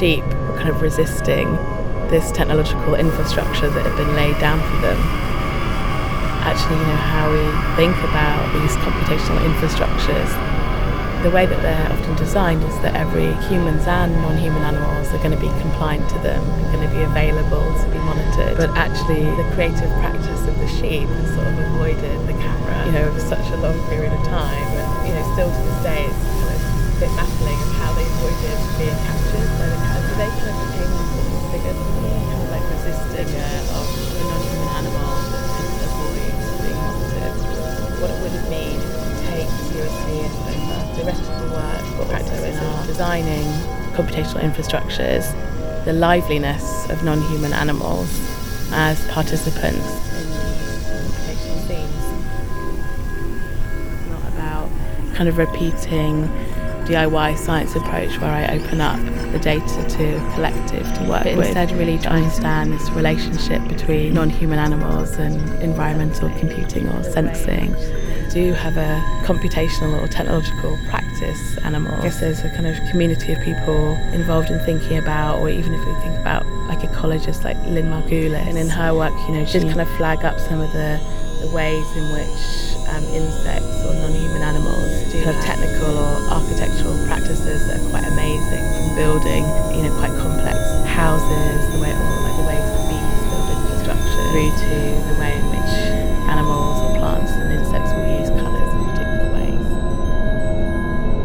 [0.05, 1.49] sheep were kind of resisting
[2.13, 5.01] this technological infrastructure that had been laid down for them.
[6.45, 7.41] Actually, you know, how we
[7.81, 10.29] think about these computational infrastructures,
[11.25, 15.33] the way that they're often designed is that every humans and non-human animals are going
[15.33, 18.61] to be compliant to them and going to be available to be monitored.
[18.61, 22.93] But actually, the creative practice of the sheep has sort of avoided the camera, you
[22.93, 24.69] know, for such a long period of time.
[24.69, 26.05] And, you know, still to this day,
[27.05, 29.77] bit baffling of how they avoided being captured by the.
[30.09, 33.85] So they kind of became important figures for me, kind of like resisting uh, of
[33.93, 36.33] a non-human animal that can avoid
[36.65, 37.37] being monitored.
[38.01, 41.85] What it would have mean if to take seriously over the rest of the work,
[42.01, 43.45] what practices in designing
[43.93, 45.29] computational infrastructures,
[45.85, 48.09] the liveliness of non-human animals
[48.73, 50.25] as participants in
[51.05, 52.05] computational themes.
[54.09, 54.71] Not about
[55.15, 56.33] kind of repeating
[56.85, 58.99] DIY science approach where I open up
[59.33, 61.47] the data to collective to work but with.
[61.47, 67.75] Instead, really to understand this relationship between non human animals and environmental computing or sensing.
[68.31, 71.95] Do have a computational or technological practice animal.
[71.95, 75.73] I guess there's a kind of community of people involved in thinking about, or even
[75.73, 79.45] if we think about like ecologists like Lynn Margulis, and in her work, you know,
[79.45, 79.69] she mm.
[79.69, 81.01] kind of flag up some of the,
[81.45, 87.67] the ways in which um, insects or non-human animals do of technical or architectural practices
[87.69, 89.45] that are quite amazing from building,
[89.77, 90.57] you know, quite complex
[90.89, 94.73] houses, the way or like the ways that bees build infrastructure, through to
[95.05, 95.73] the way in which
[96.33, 99.69] animals or plants and insects will use colours in particular ways.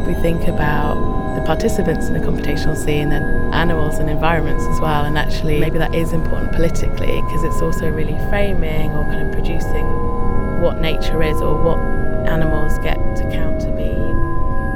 [0.03, 0.99] We think about
[1.36, 5.78] the participants in the computational scene and animals and environments as well and actually maybe
[5.78, 10.09] that is important politically because it's also really framing or kind of producing
[10.60, 11.80] what nature is or what
[12.28, 13.95] animals get to count to be.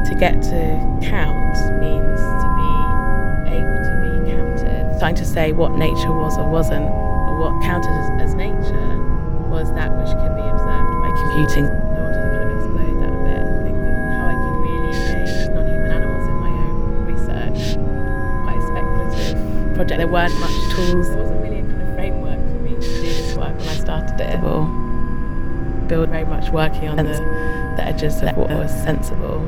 [0.10, 2.72] To get to count means to be
[3.56, 5.00] able to be counted.
[5.00, 9.00] Trying to say what nature was or wasn't, or what counted as, as nature
[9.50, 11.68] was that which can be observed by computing.
[11.68, 13.44] I wanted to kind of explode that a bit.
[13.44, 13.78] I think
[14.12, 17.76] how I could really engage non-human animals in my own research.
[18.44, 19.98] Quite a speculative project.
[20.00, 21.33] There weren't much tools.
[26.54, 27.04] Working on the,
[27.78, 29.40] the edges of what was sensible,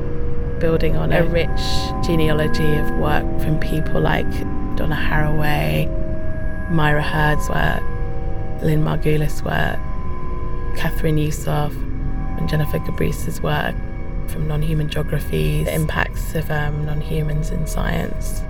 [0.59, 1.61] building on a rich
[2.03, 4.29] genealogy of work from people like
[4.75, 5.87] Donna Haraway,
[6.71, 9.79] Myra Hird's work, Lynn Margulis' work,
[10.77, 11.71] Kathryn Yusof,
[12.39, 13.75] and Jennifer Gabrys's work
[14.27, 18.41] from non-human geography, the impacts of um, non-humans in science.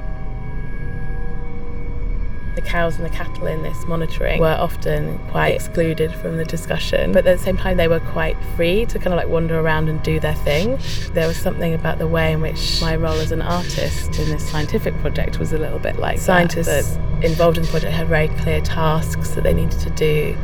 [2.76, 7.26] Cows and the cattle in this monitoring were often quite excluded from the discussion, but
[7.26, 10.03] at the same time, they were quite free to kind of like wander around and
[10.03, 10.78] do their thing.
[11.13, 14.45] There was something about the way in which my role as an artist in this
[14.49, 18.28] scientific project was a little bit like scientists that, involved in the project had very
[18.28, 20.38] clear tasks that they needed to do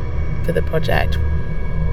[0.44, 1.18] for the project.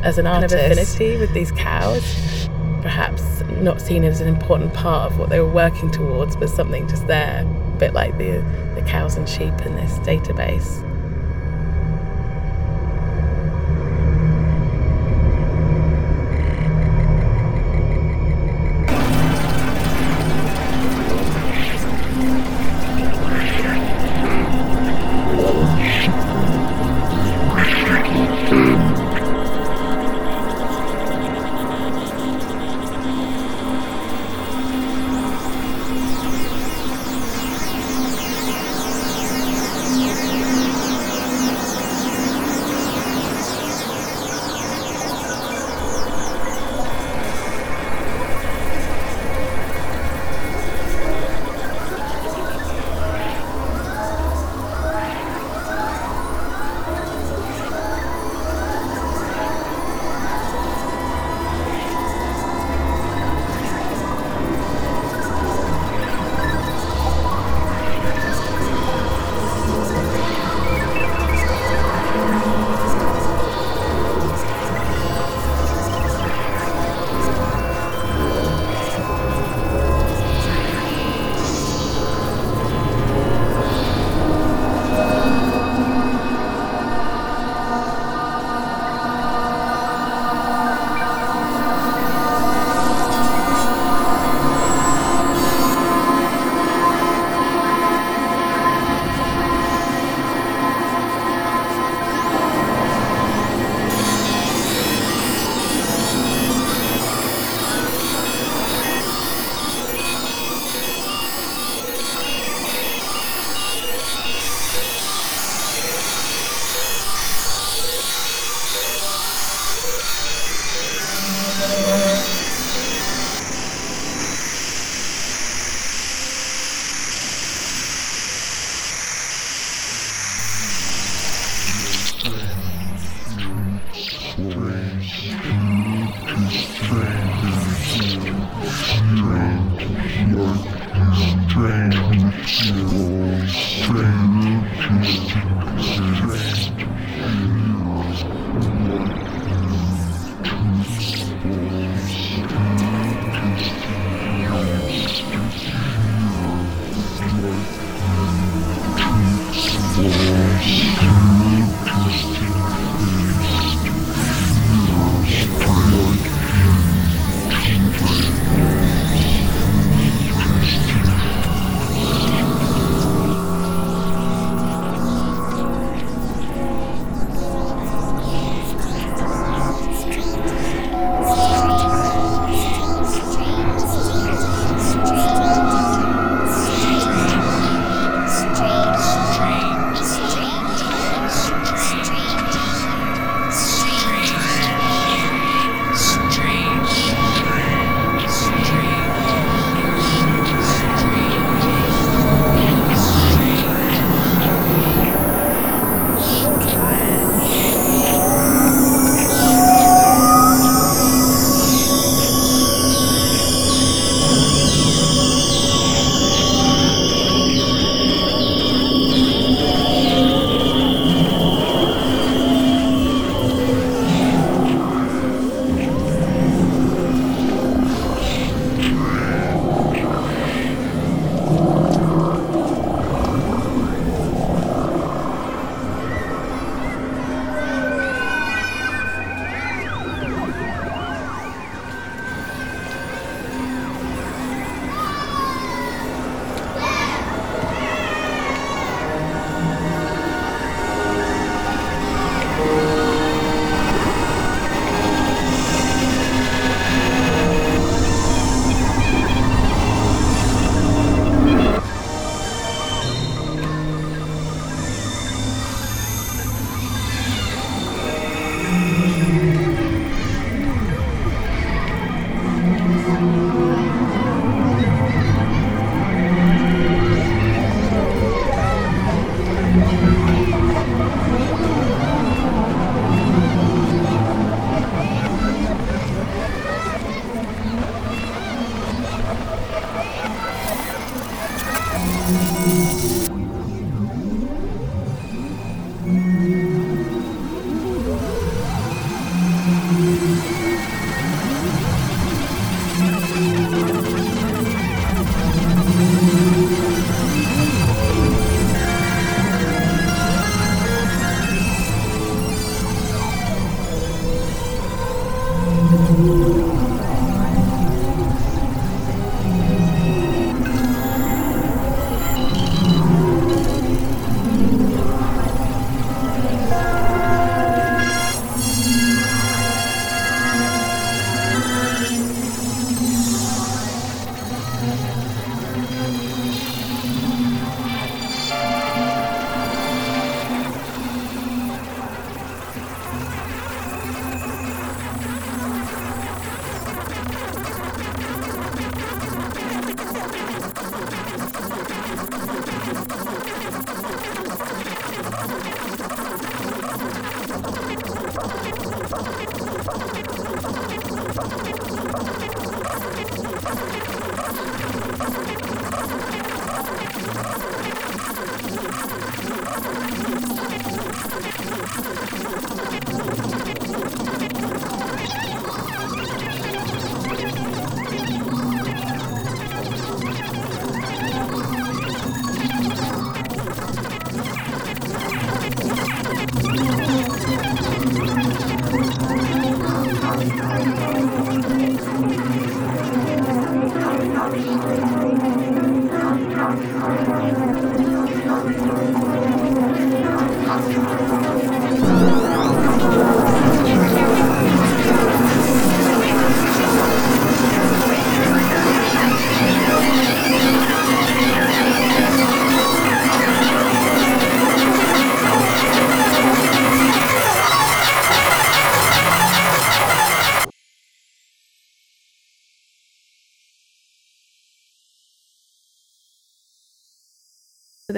[0.03, 2.47] As an artist, kind of affinity with these cows,
[2.81, 6.87] perhaps not seen as an important part of what they were working towards, but something
[6.87, 7.45] just there,
[7.79, 8.43] bit like the,
[8.75, 10.85] the cows and sheep in this database.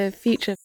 [0.06, 0.56] The future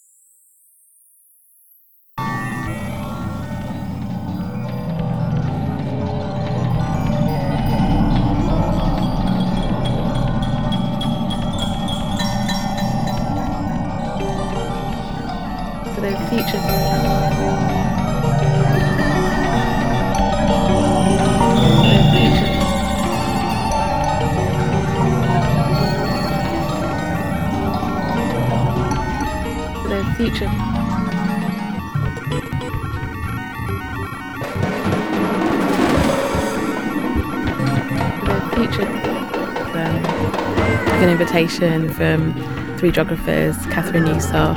[41.18, 42.34] invitation from
[42.76, 44.56] three geographers Kathryn Yusoff,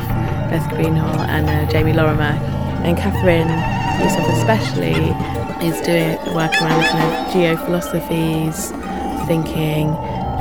[0.49, 2.35] Beth Greenhough and uh, Jamie Lorimer.
[2.83, 3.47] And Kathryn
[3.99, 5.15] Yusoff especially
[5.65, 8.75] is doing work around kind of geophilosophies
[9.25, 9.91] thinking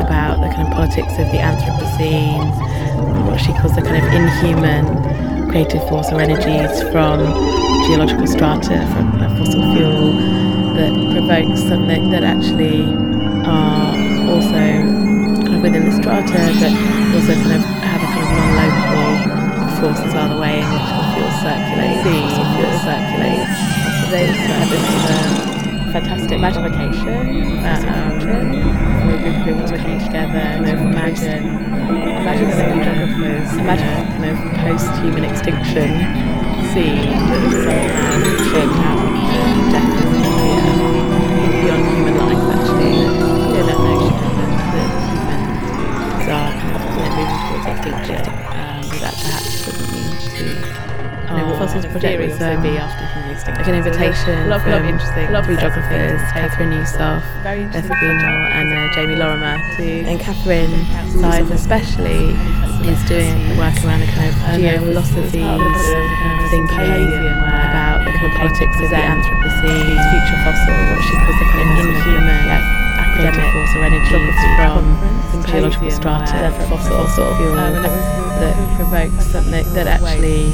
[0.03, 2.51] about the kind of politics of the Anthropocene
[3.29, 7.21] what she calls the kind of inhuman creative force or energies from
[7.87, 10.13] geological strata from fossil fuel
[10.75, 12.83] that provokes something that actually
[13.47, 13.95] are
[14.29, 14.88] also
[15.63, 16.73] within the strata but
[17.15, 19.09] also kind of have a kind of non-local
[19.81, 22.03] force as well the way in which the fuel circulates.
[22.03, 23.55] Fossil fuel circulates.
[23.99, 29.67] So they also have this uh, fantastic magnification that um, for a group of people
[29.71, 31.45] working together kind of imagine
[32.23, 35.89] imagine the geographers imagine a kind of post-human extinction
[36.73, 38.15] scene that somehow
[38.53, 39.08] could happen
[51.69, 53.05] You know, Oh, fossils the project was um, be after
[53.53, 56.73] like an invitation A lot, from lot of interesting, lot geographers, Catherine
[57.45, 58.49] Very Beth interesting.
[58.57, 59.61] And uh, Jamie Lorimer.
[60.09, 60.73] And Kathryn
[61.13, 62.33] Yusoff especially
[62.89, 65.83] is doing work around the kind of geophilosophies,
[66.49, 71.47] thinking about the kind of politics of the Anthropocene, future fossil, what she calls the
[71.53, 72.49] kind of inhuman
[73.19, 74.21] creative force or energy
[74.57, 80.47] from geological strata, fossil, fossil fuel that provokes something that actually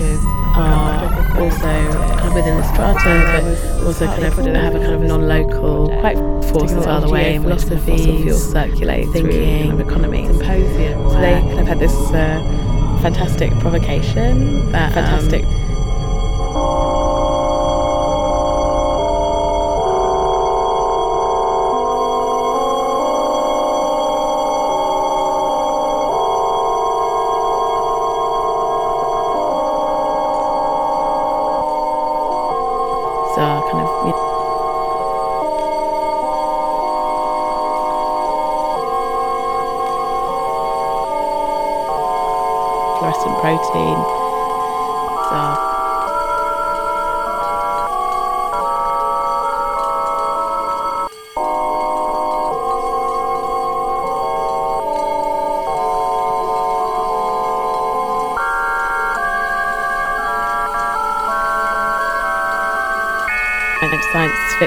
[0.56, 5.02] are also kind of within the strata, but also kind of have a kind of
[5.02, 6.16] non-local quite
[6.50, 10.28] force as well, the way the circulate thinking kind of economies.
[10.28, 11.10] symposium.
[11.10, 15.42] So they kind of had this uh, fantastic provocation, that fantastic.
[15.44, 15.63] so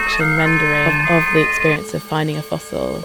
[0.07, 2.95] fiction rendering of, of the experience of finding a fossil.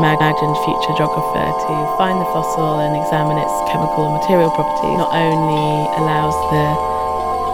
[0.00, 5.12] Imagined future geographer to find the fossil and examine its chemical and material properties not
[5.12, 6.64] only allows the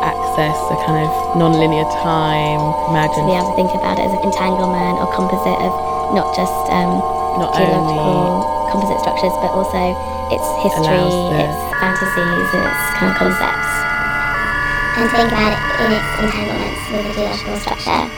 [0.06, 2.62] access a kind of non-linear time
[3.10, 5.74] to be able to think about it as an entanglement or composite of
[6.14, 7.02] not just um,
[7.42, 9.90] not geological only composite structures, but also
[10.30, 11.02] its history,
[11.34, 13.67] its fantasies, and its kind of concepts.
[14.98, 18.17] And think about it in its entanglements with the geological structure.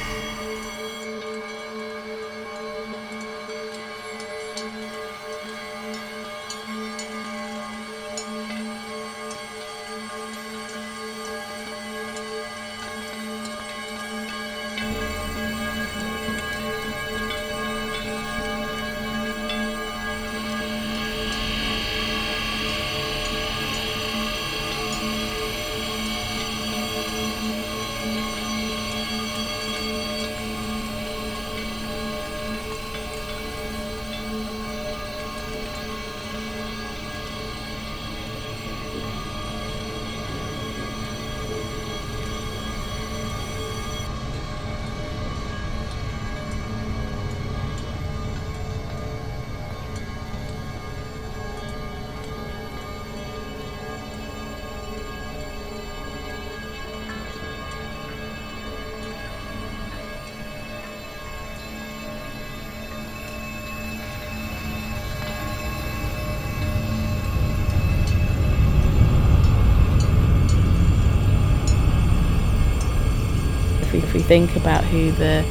[74.31, 75.45] Think about who the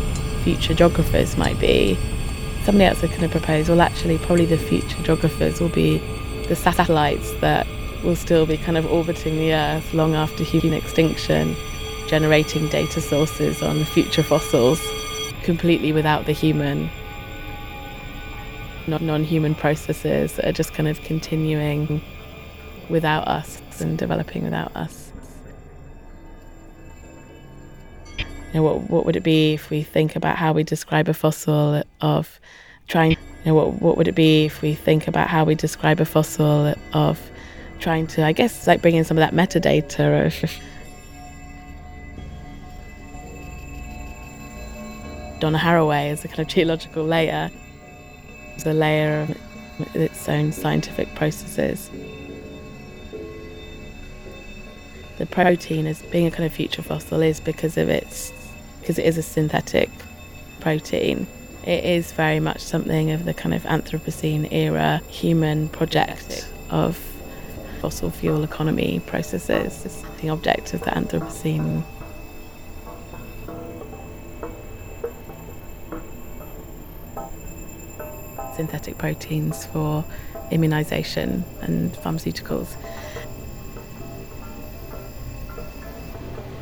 [0.45, 1.97] future geographers might be,
[2.63, 5.97] somebody else is going to propose, well, actually, probably the future geographers will be
[6.47, 7.67] the satellites that
[8.05, 11.57] will still be kind of orbiting the Earth long after human extinction,
[12.07, 14.81] generating data sources on future fossils
[15.43, 16.89] completely without the human.
[18.87, 22.01] Not non human processes that are just kind of continuing
[22.87, 25.08] without us and developing without us.
[28.53, 31.13] You know, what, what would it be if we think about how we describe a
[31.13, 32.39] fossil of
[32.87, 35.99] trying, you know, what, what would it be if we think about how we describe
[35.99, 37.19] a fossil of
[37.79, 40.51] trying to, I guess, like bring in some of that metadata of
[45.39, 47.49] Donna Haraway as a kind of geological layer,
[48.55, 51.89] as a layer of its own scientific processes.
[55.17, 58.33] The protein as being a kind of future fossil is because of its
[58.89, 59.91] because it is a synthetic
[60.61, 61.27] protein.
[61.63, 66.97] It is very much something of the kind of Anthropocene era human project of
[67.81, 70.03] fossil fuel economy processes.
[70.21, 71.83] The object of the Anthropocene
[78.55, 80.03] synthetic proteins for
[80.49, 82.75] immunization and pharmaceuticals.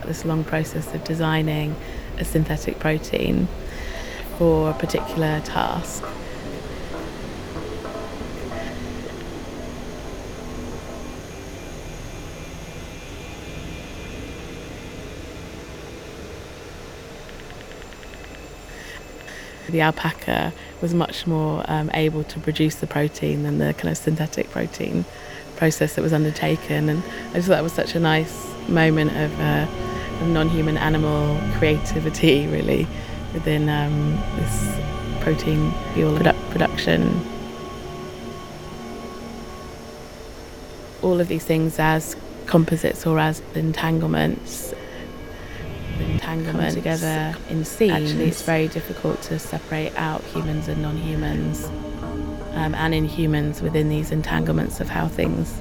[0.05, 1.73] This long process of designing
[2.19, 3.47] a synthetic protein
[4.37, 6.03] for a particular task.
[19.69, 23.97] The alpaca was much more um, able to produce the protein than the kind of
[23.97, 25.03] synthetic protein
[25.57, 26.87] process that was undertaken.
[26.87, 31.39] And I just thought that was such a nice moment of, uh, of non-human animal
[31.57, 32.87] creativity, really,
[33.33, 34.79] within um, this
[35.21, 37.21] protein fuel produ- production.
[41.01, 42.15] All of these things as
[42.45, 44.73] composites or as entanglements
[45.99, 51.65] entanglement together in scenes, actually it's very difficult to separate out humans and non-humans
[52.53, 55.59] um, and inhumans within these entanglements of how things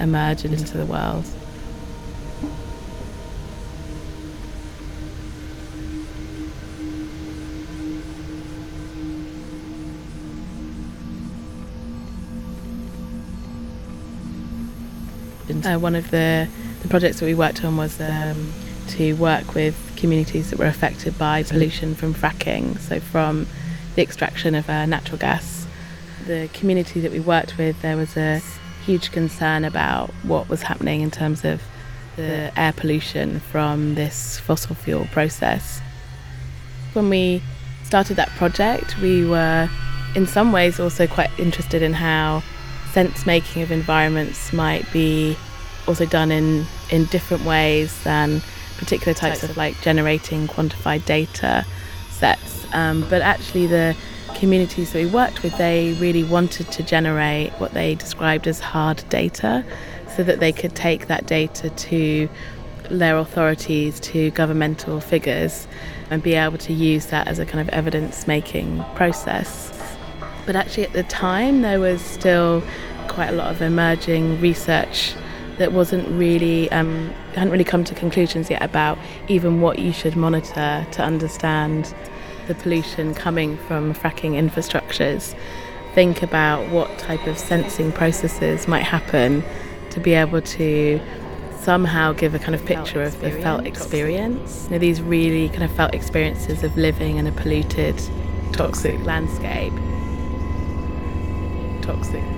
[0.00, 1.24] emerge into the world.
[15.68, 16.48] Uh, one of the,
[16.80, 18.50] the projects that we worked on was um,
[18.86, 23.46] to work with communities that were affected by pollution from fracking, so from
[23.94, 25.66] the extraction of uh, natural gas.
[26.26, 28.40] The community that we worked with, there was a
[28.86, 31.60] huge concern about what was happening in terms of
[32.16, 35.82] the air pollution from this fossil fuel process.
[36.94, 37.42] When we
[37.84, 39.68] started that project, we were
[40.14, 42.42] in some ways also quite interested in how
[42.92, 45.36] sense making of environments might be
[45.88, 48.42] also done in, in different ways than
[48.76, 51.66] particular types of like generating quantified data
[52.10, 52.66] sets.
[52.72, 53.96] Um, but actually, the
[54.34, 59.02] communities that we worked with, they really wanted to generate what they described as hard
[59.08, 59.64] data
[60.16, 62.28] so that they could take that data to
[62.90, 65.66] their authorities, to governmental figures,
[66.10, 69.72] and be able to use that as a kind of evidence making process.
[70.46, 72.62] But actually, at the time, there was still
[73.08, 75.14] quite a lot of emerging research
[75.58, 78.98] that wasn't really um, hadn't really come to conclusions yet about
[79.28, 81.94] even what you should monitor to understand
[82.46, 85.36] the pollution coming from fracking infrastructures.
[85.94, 89.42] Think about what type of sensing processes might happen
[89.90, 91.00] to be able to
[91.60, 94.64] somehow give a kind of picture of the felt experience.
[94.64, 98.00] You know, these really kind of felt experiences of living in a polluted,
[98.52, 99.72] toxic landscape.
[101.82, 102.37] Toxic.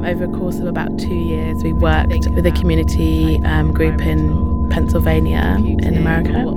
[0.00, 4.00] Um, over a course of about two years, we worked with a community um, group
[4.00, 6.48] in Pennsylvania in America,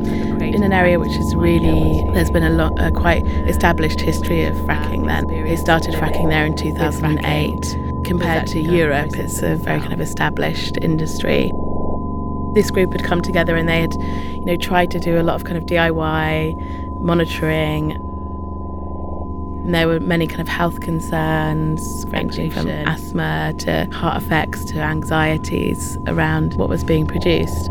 [0.44, 4.56] in an area which is really, there's been a lot, a quite established history of
[4.57, 5.28] fracking then.
[5.28, 8.06] They started fracking there in 2008.
[8.06, 11.52] Compared to Europe, it's a very kind of established industry.
[12.53, 15.36] This group had come together and they had, you know, tried to do a lot
[15.36, 18.03] of kind of DIY monitoring
[19.64, 24.80] and there were many kind of health concerns, ranging from asthma to heart effects to
[24.80, 27.69] anxieties around what was being produced.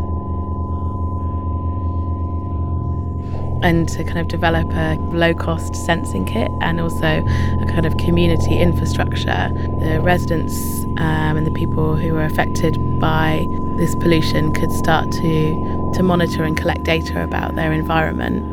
[3.61, 7.95] And to kind of develop a low cost sensing kit and also a kind of
[7.97, 9.51] community infrastructure.
[9.79, 13.47] The residents um, and the people who were affected by
[13.77, 18.52] this pollution could start to, to monitor and collect data about their environment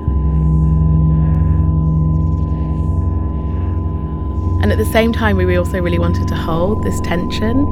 [4.70, 7.64] And at the same time, we also really wanted to hold this tension.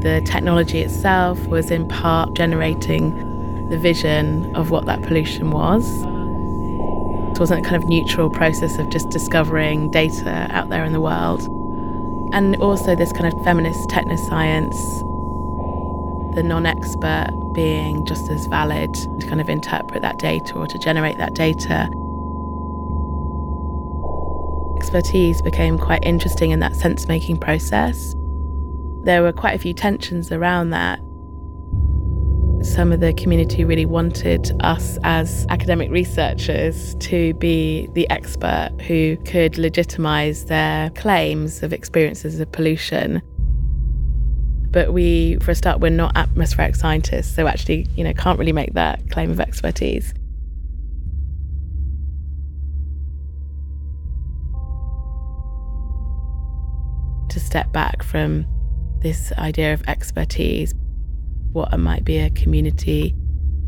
[0.00, 6.04] The technology itself was in part generating the vision of what that pollution was.
[6.04, 11.02] It wasn't a kind of neutral process of just discovering data out there in the
[11.02, 11.42] world.
[12.32, 15.00] And also, this kind of feminist technoscience,
[16.34, 20.78] the non expert being just as valid to kind of interpret that data or to
[20.78, 21.90] generate that data
[24.76, 28.14] expertise became quite interesting in that sense making process.
[29.04, 30.98] There were quite a few tensions around that.
[32.64, 39.16] Some of the community really wanted us as academic researchers to be the expert who
[39.24, 43.20] could legitimize their claims of experiences of pollution.
[44.70, 48.52] But we, for a start, we're not atmospheric scientists, so actually, you know, can't really
[48.52, 50.14] make that claim of expertise.
[57.34, 58.44] to step back from
[58.98, 60.74] this idea of expertise,
[61.52, 63.14] what might be a community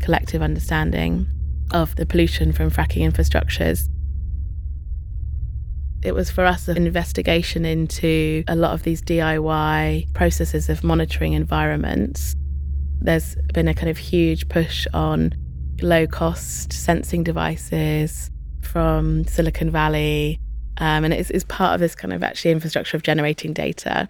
[0.01, 1.25] collective understanding
[1.71, 3.87] of the pollution from fracking infrastructures.
[6.03, 11.31] It was for us an investigation into a lot of these DIY processes of monitoring
[11.31, 12.35] environments.
[12.99, 15.31] There's been a kind of huge push on
[15.81, 18.31] low cost sensing devices
[18.61, 20.41] from Silicon Valley
[20.79, 24.09] um, and it's, it's part of this kind of actually infrastructure of generating data.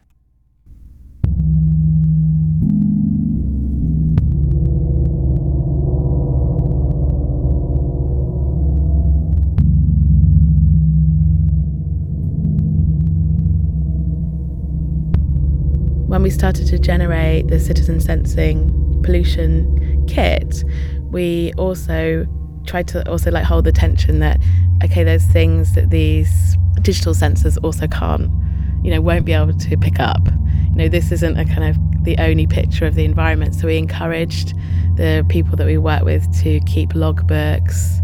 [16.07, 20.64] When we started to generate the citizen sensing pollution kit,
[21.11, 22.26] we also
[22.65, 24.39] tried to also like hold the tension that
[24.84, 28.32] okay, there's things that these digital sensors also can't,
[28.84, 30.22] you know, won't be able to pick up.
[30.70, 33.56] You know, this isn't a kind of the only picture of the environment.
[33.56, 34.54] So we encouraged
[34.95, 38.04] the people that we work with to keep logbooks,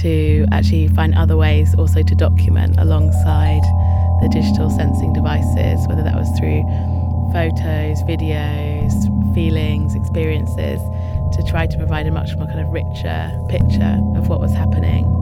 [0.00, 3.62] to actually find other ways also to document alongside
[4.20, 6.62] the digital sensing devices, whether that was through
[7.32, 8.94] photos, videos,
[9.34, 10.80] feelings, experiences,
[11.36, 15.17] to try to provide a much more kind of richer picture of what was happening.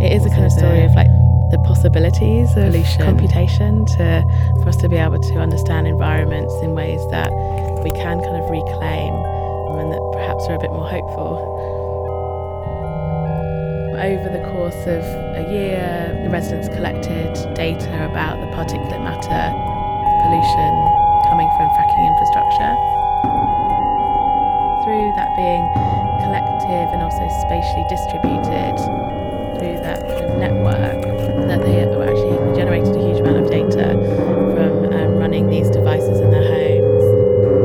[0.00, 1.10] It is a kind of story of like
[1.50, 3.02] the possibilities of pollution.
[3.02, 4.22] computation to
[4.62, 7.32] for us to be able to understand environments in ways that
[7.82, 9.14] we can kind of reclaim
[9.74, 11.34] and that perhaps are a bit more hopeful.
[13.98, 15.02] Over the course of
[15.34, 19.44] a year, the residents collected data about the particulate matter
[20.22, 20.72] pollution
[21.26, 22.74] coming from fracking infrastructure.
[24.86, 25.64] Through that being
[26.22, 28.78] collective and also spatially distributed,
[29.58, 30.02] through that
[30.38, 31.02] network
[31.48, 33.94] that they actually generated a huge amount of data
[34.54, 37.04] from um, running these devices in their homes.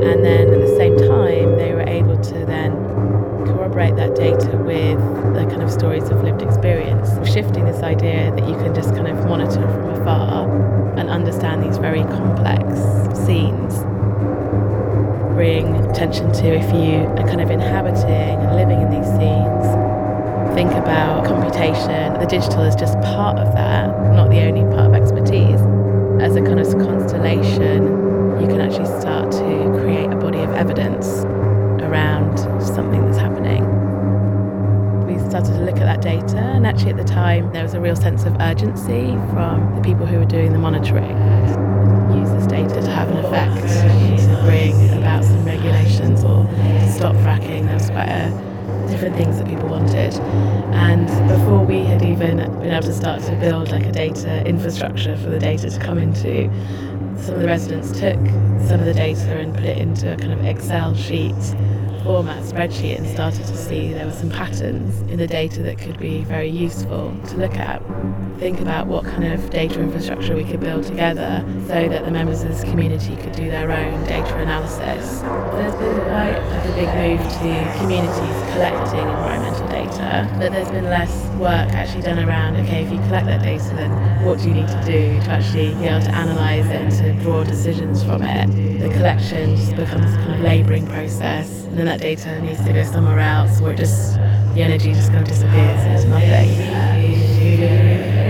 [0.05, 2.73] And then at the same time, they were able to then
[3.45, 4.99] corroborate that data with
[5.33, 9.07] the kind of stories of lived experience, shifting this idea that you can just kind
[9.07, 10.49] of monitor from afar
[10.97, 12.63] and understand these very complex
[13.25, 13.83] scenes
[15.33, 19.52] bring attention to if you are kind of inhabiting and living in these scenes
[20.53, 24.93] think about computation, the digital is just part of that, not the only part of
[24.93, 25.59] expertise.
[26.21, 27.85] As a kind of constellation,
[28.39, 31.23] you can actually start to create a body of evidence
[31.81, 33.63] around something that's happening.
[35.07, 37.79] We started to look at that data, and actually, at the time, there was a
[37.79, 41.17] real sense of urgency from the people who were doing the monitoring.
[42.15, 43.67] Use this data to have an effect,
[44.21, 46.45] to bring about some regulations or
[46.95, 47.65] stop fracking.
[47.65, 48.52] There was quite a
[48.93, 50.13] different things that people wanted.
[50.73, 55.17] And before we had even been able to start to build like a data infrastructure
[55.17, 56.43] for the data to come into,
[57.17, 58.19] some of the residents took
[58.67, 61.33] some of the data and put it into a kind of Excel sheet
[62.03, 65.97] format spreadsheet and started to see there were some patterns in the data that could
[65.97, 67.81] be very useful to look at.
[68.39, 72.43] Think about what kind of data infrastructure we could build together so that the members
[72.43, 75.21] of this community could do their own data analysis.
[75.21, 81.25] There's been quite a big move to communities collecting environmental data, but there's been less
[81.37, 83.91] work actually done around okay, if you collect that data, then
[84.25, 87.13] what do you need to do to actually be able to analyse it and to
[87.23, 88.47] draw decisions from it?
[88.79, 92.73] The collection just becomes a kind of labouring process, and then that data needs to
[92.73, 94.15] go somewhere else where it just
[94.53, 98.12] the energy just kind of disappears into nothing.
[98.23, 98.29] We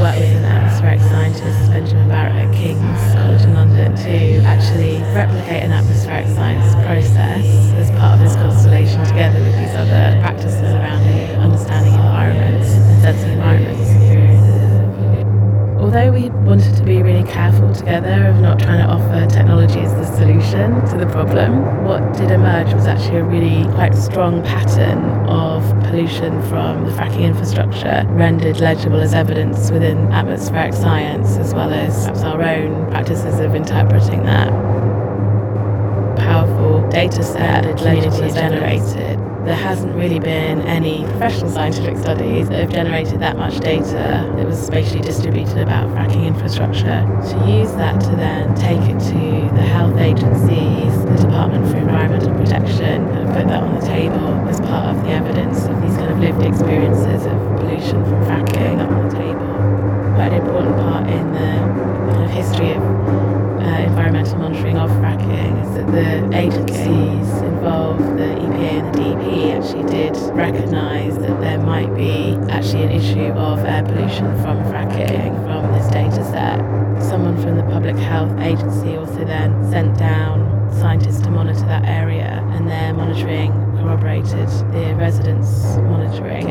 [0.00, 5.62] work with an atmospheric scientist, Benjamin Barratt at King's College in London, to actually replicate
[5.64, 7.44] an atmospheric science process
[7.76, 10.18] as part of this constellation together with these other
[16.82, 20.96] to be really careful together of not trying to offer technology as the solution to
[20.96, 24.98] the problem, what did emerge was actually a really quite strong pattern
[25.28, 31.72] of pollution from the fracking infrastructure rendered legible as evidence within atmospheric science, as well
[31.72, 34.48] as perhaps our own practices of interpreting that.
[36.16, 39.11] Powerful data set that communities generated
[39.44, 44.46] there hasn't really been any professional scientific studies that have generated that much data that
[44.46, 47.02] was spatially distributed about fracking infrastructure.
[47.30, 52.32] To use that to then take it to the health agencies, the Department for Environmental
[52.34, 56.12] Protection, and put that on the table as part of the evidence of these kind
[56.12, 60.14] of lived experiences of pollution from fracking up on the table.
[60.14, 65.62] Quite an important part in the kind of history of uh, environmental monitoring of fracking
[65.64, 71.60] is that the agencies involved, the EPA and the DEP, actually did recognise that there
[71.60, 76.58] might be actually an issue of air pollution from fracking from this data set.
[77.00, 82.44] Someone from the Public Health Agency also then sent down scientists to monitor that area,
[82.50, 86.46] and their monitoring corroborated the residents' monitoring.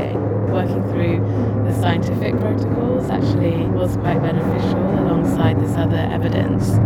[0.50, 1.20] Working through
[1.66, 6.80] the scientific protocols actually was quite beneficial alongside this other evidence.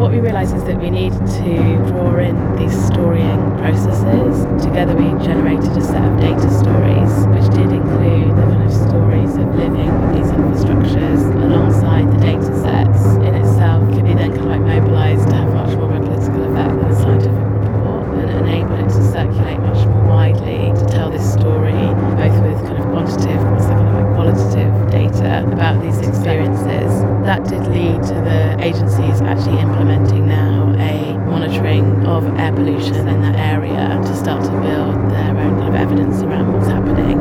[0.00, 4.48] What we realised is that we need to draw in these storying processes.
[4.64, 9.36] Together we generated a set of data stories, which did include the kind of stories
[9.36, 14.40] of living with these infrastructures alongside the data sets in itself could be then kind
[14.40, 18.08] of like mobilised to have much more of a political effect than a scientific report
[18.24, 21.76] and enable it to circulate much more widely to tell this story,
[22.16, 23.79] both with kind of quantitative of like
[24.20, 26.92] qualitative data about these experiences.
[27.24, 33.22] That did lead to the agencies actually implementing now a monitoring of air pollution in
[33.22, 37.16] that area to start to build their own kind of evidence around what's happening.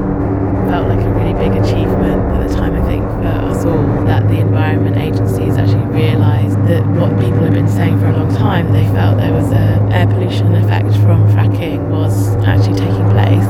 [0.70, 4.28] Felt like a really big achievement at the time, I think, for us all, that
[4.40, 8.86] environment agencies actually realised that what people had been saying for a long time, they
[8.88, 13.50] felt there was an air pollution effect from fracking was actually taking place.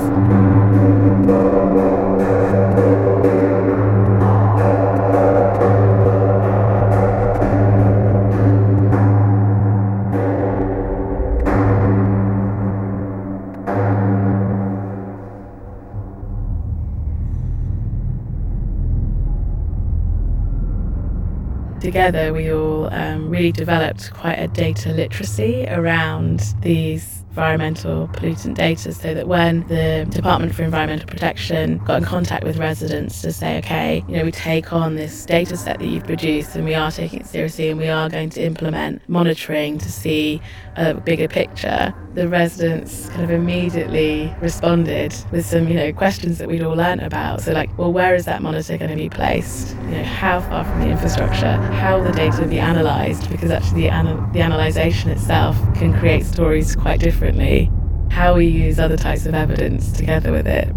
[21.90, 28.92] Together, we all um, really developed quite a data literacy around these environmental pollutant data
[28.92, 33.60] so that when the Department for Environmental Protection got in contact with residents to say,
[33.60, 36.92] okay, you know, we take on this data set that you've produced and we are
[36.92, 40.42] taking it seriously and we are going to implement monitoring to see
[40.76, 46.48] a bigger picture, the residents kind of immediately responded with some, you know, questions that
[46.48, 47.42] we'd all learned about.
[47.42, 49.76] So like, well, where is that monitor going to be placed?
[49.76, 51.54] You know, how far from the infrastructure?
[51.54, 52.79] How will the data be analysed?
[53.28, 57.70] Because actually the, anal- the analysation itself can create stories quite differently,
[58.10, 60.70] how we use other types of evidence together with it.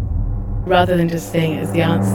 [0.67, 2.13] Rather than just seeing it as the answer,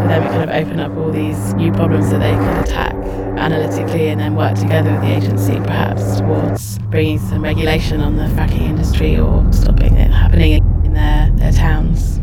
[0.00, 2.94] for them it kind of open up all these new problems that they could attack
[3.38, 8.24] analytically and then work together with the agency perhaps towards bringing some regulation on the
[8.34, 10.54] fracking industry or stopping it happening
[10.84, 12.20] in their, their towns.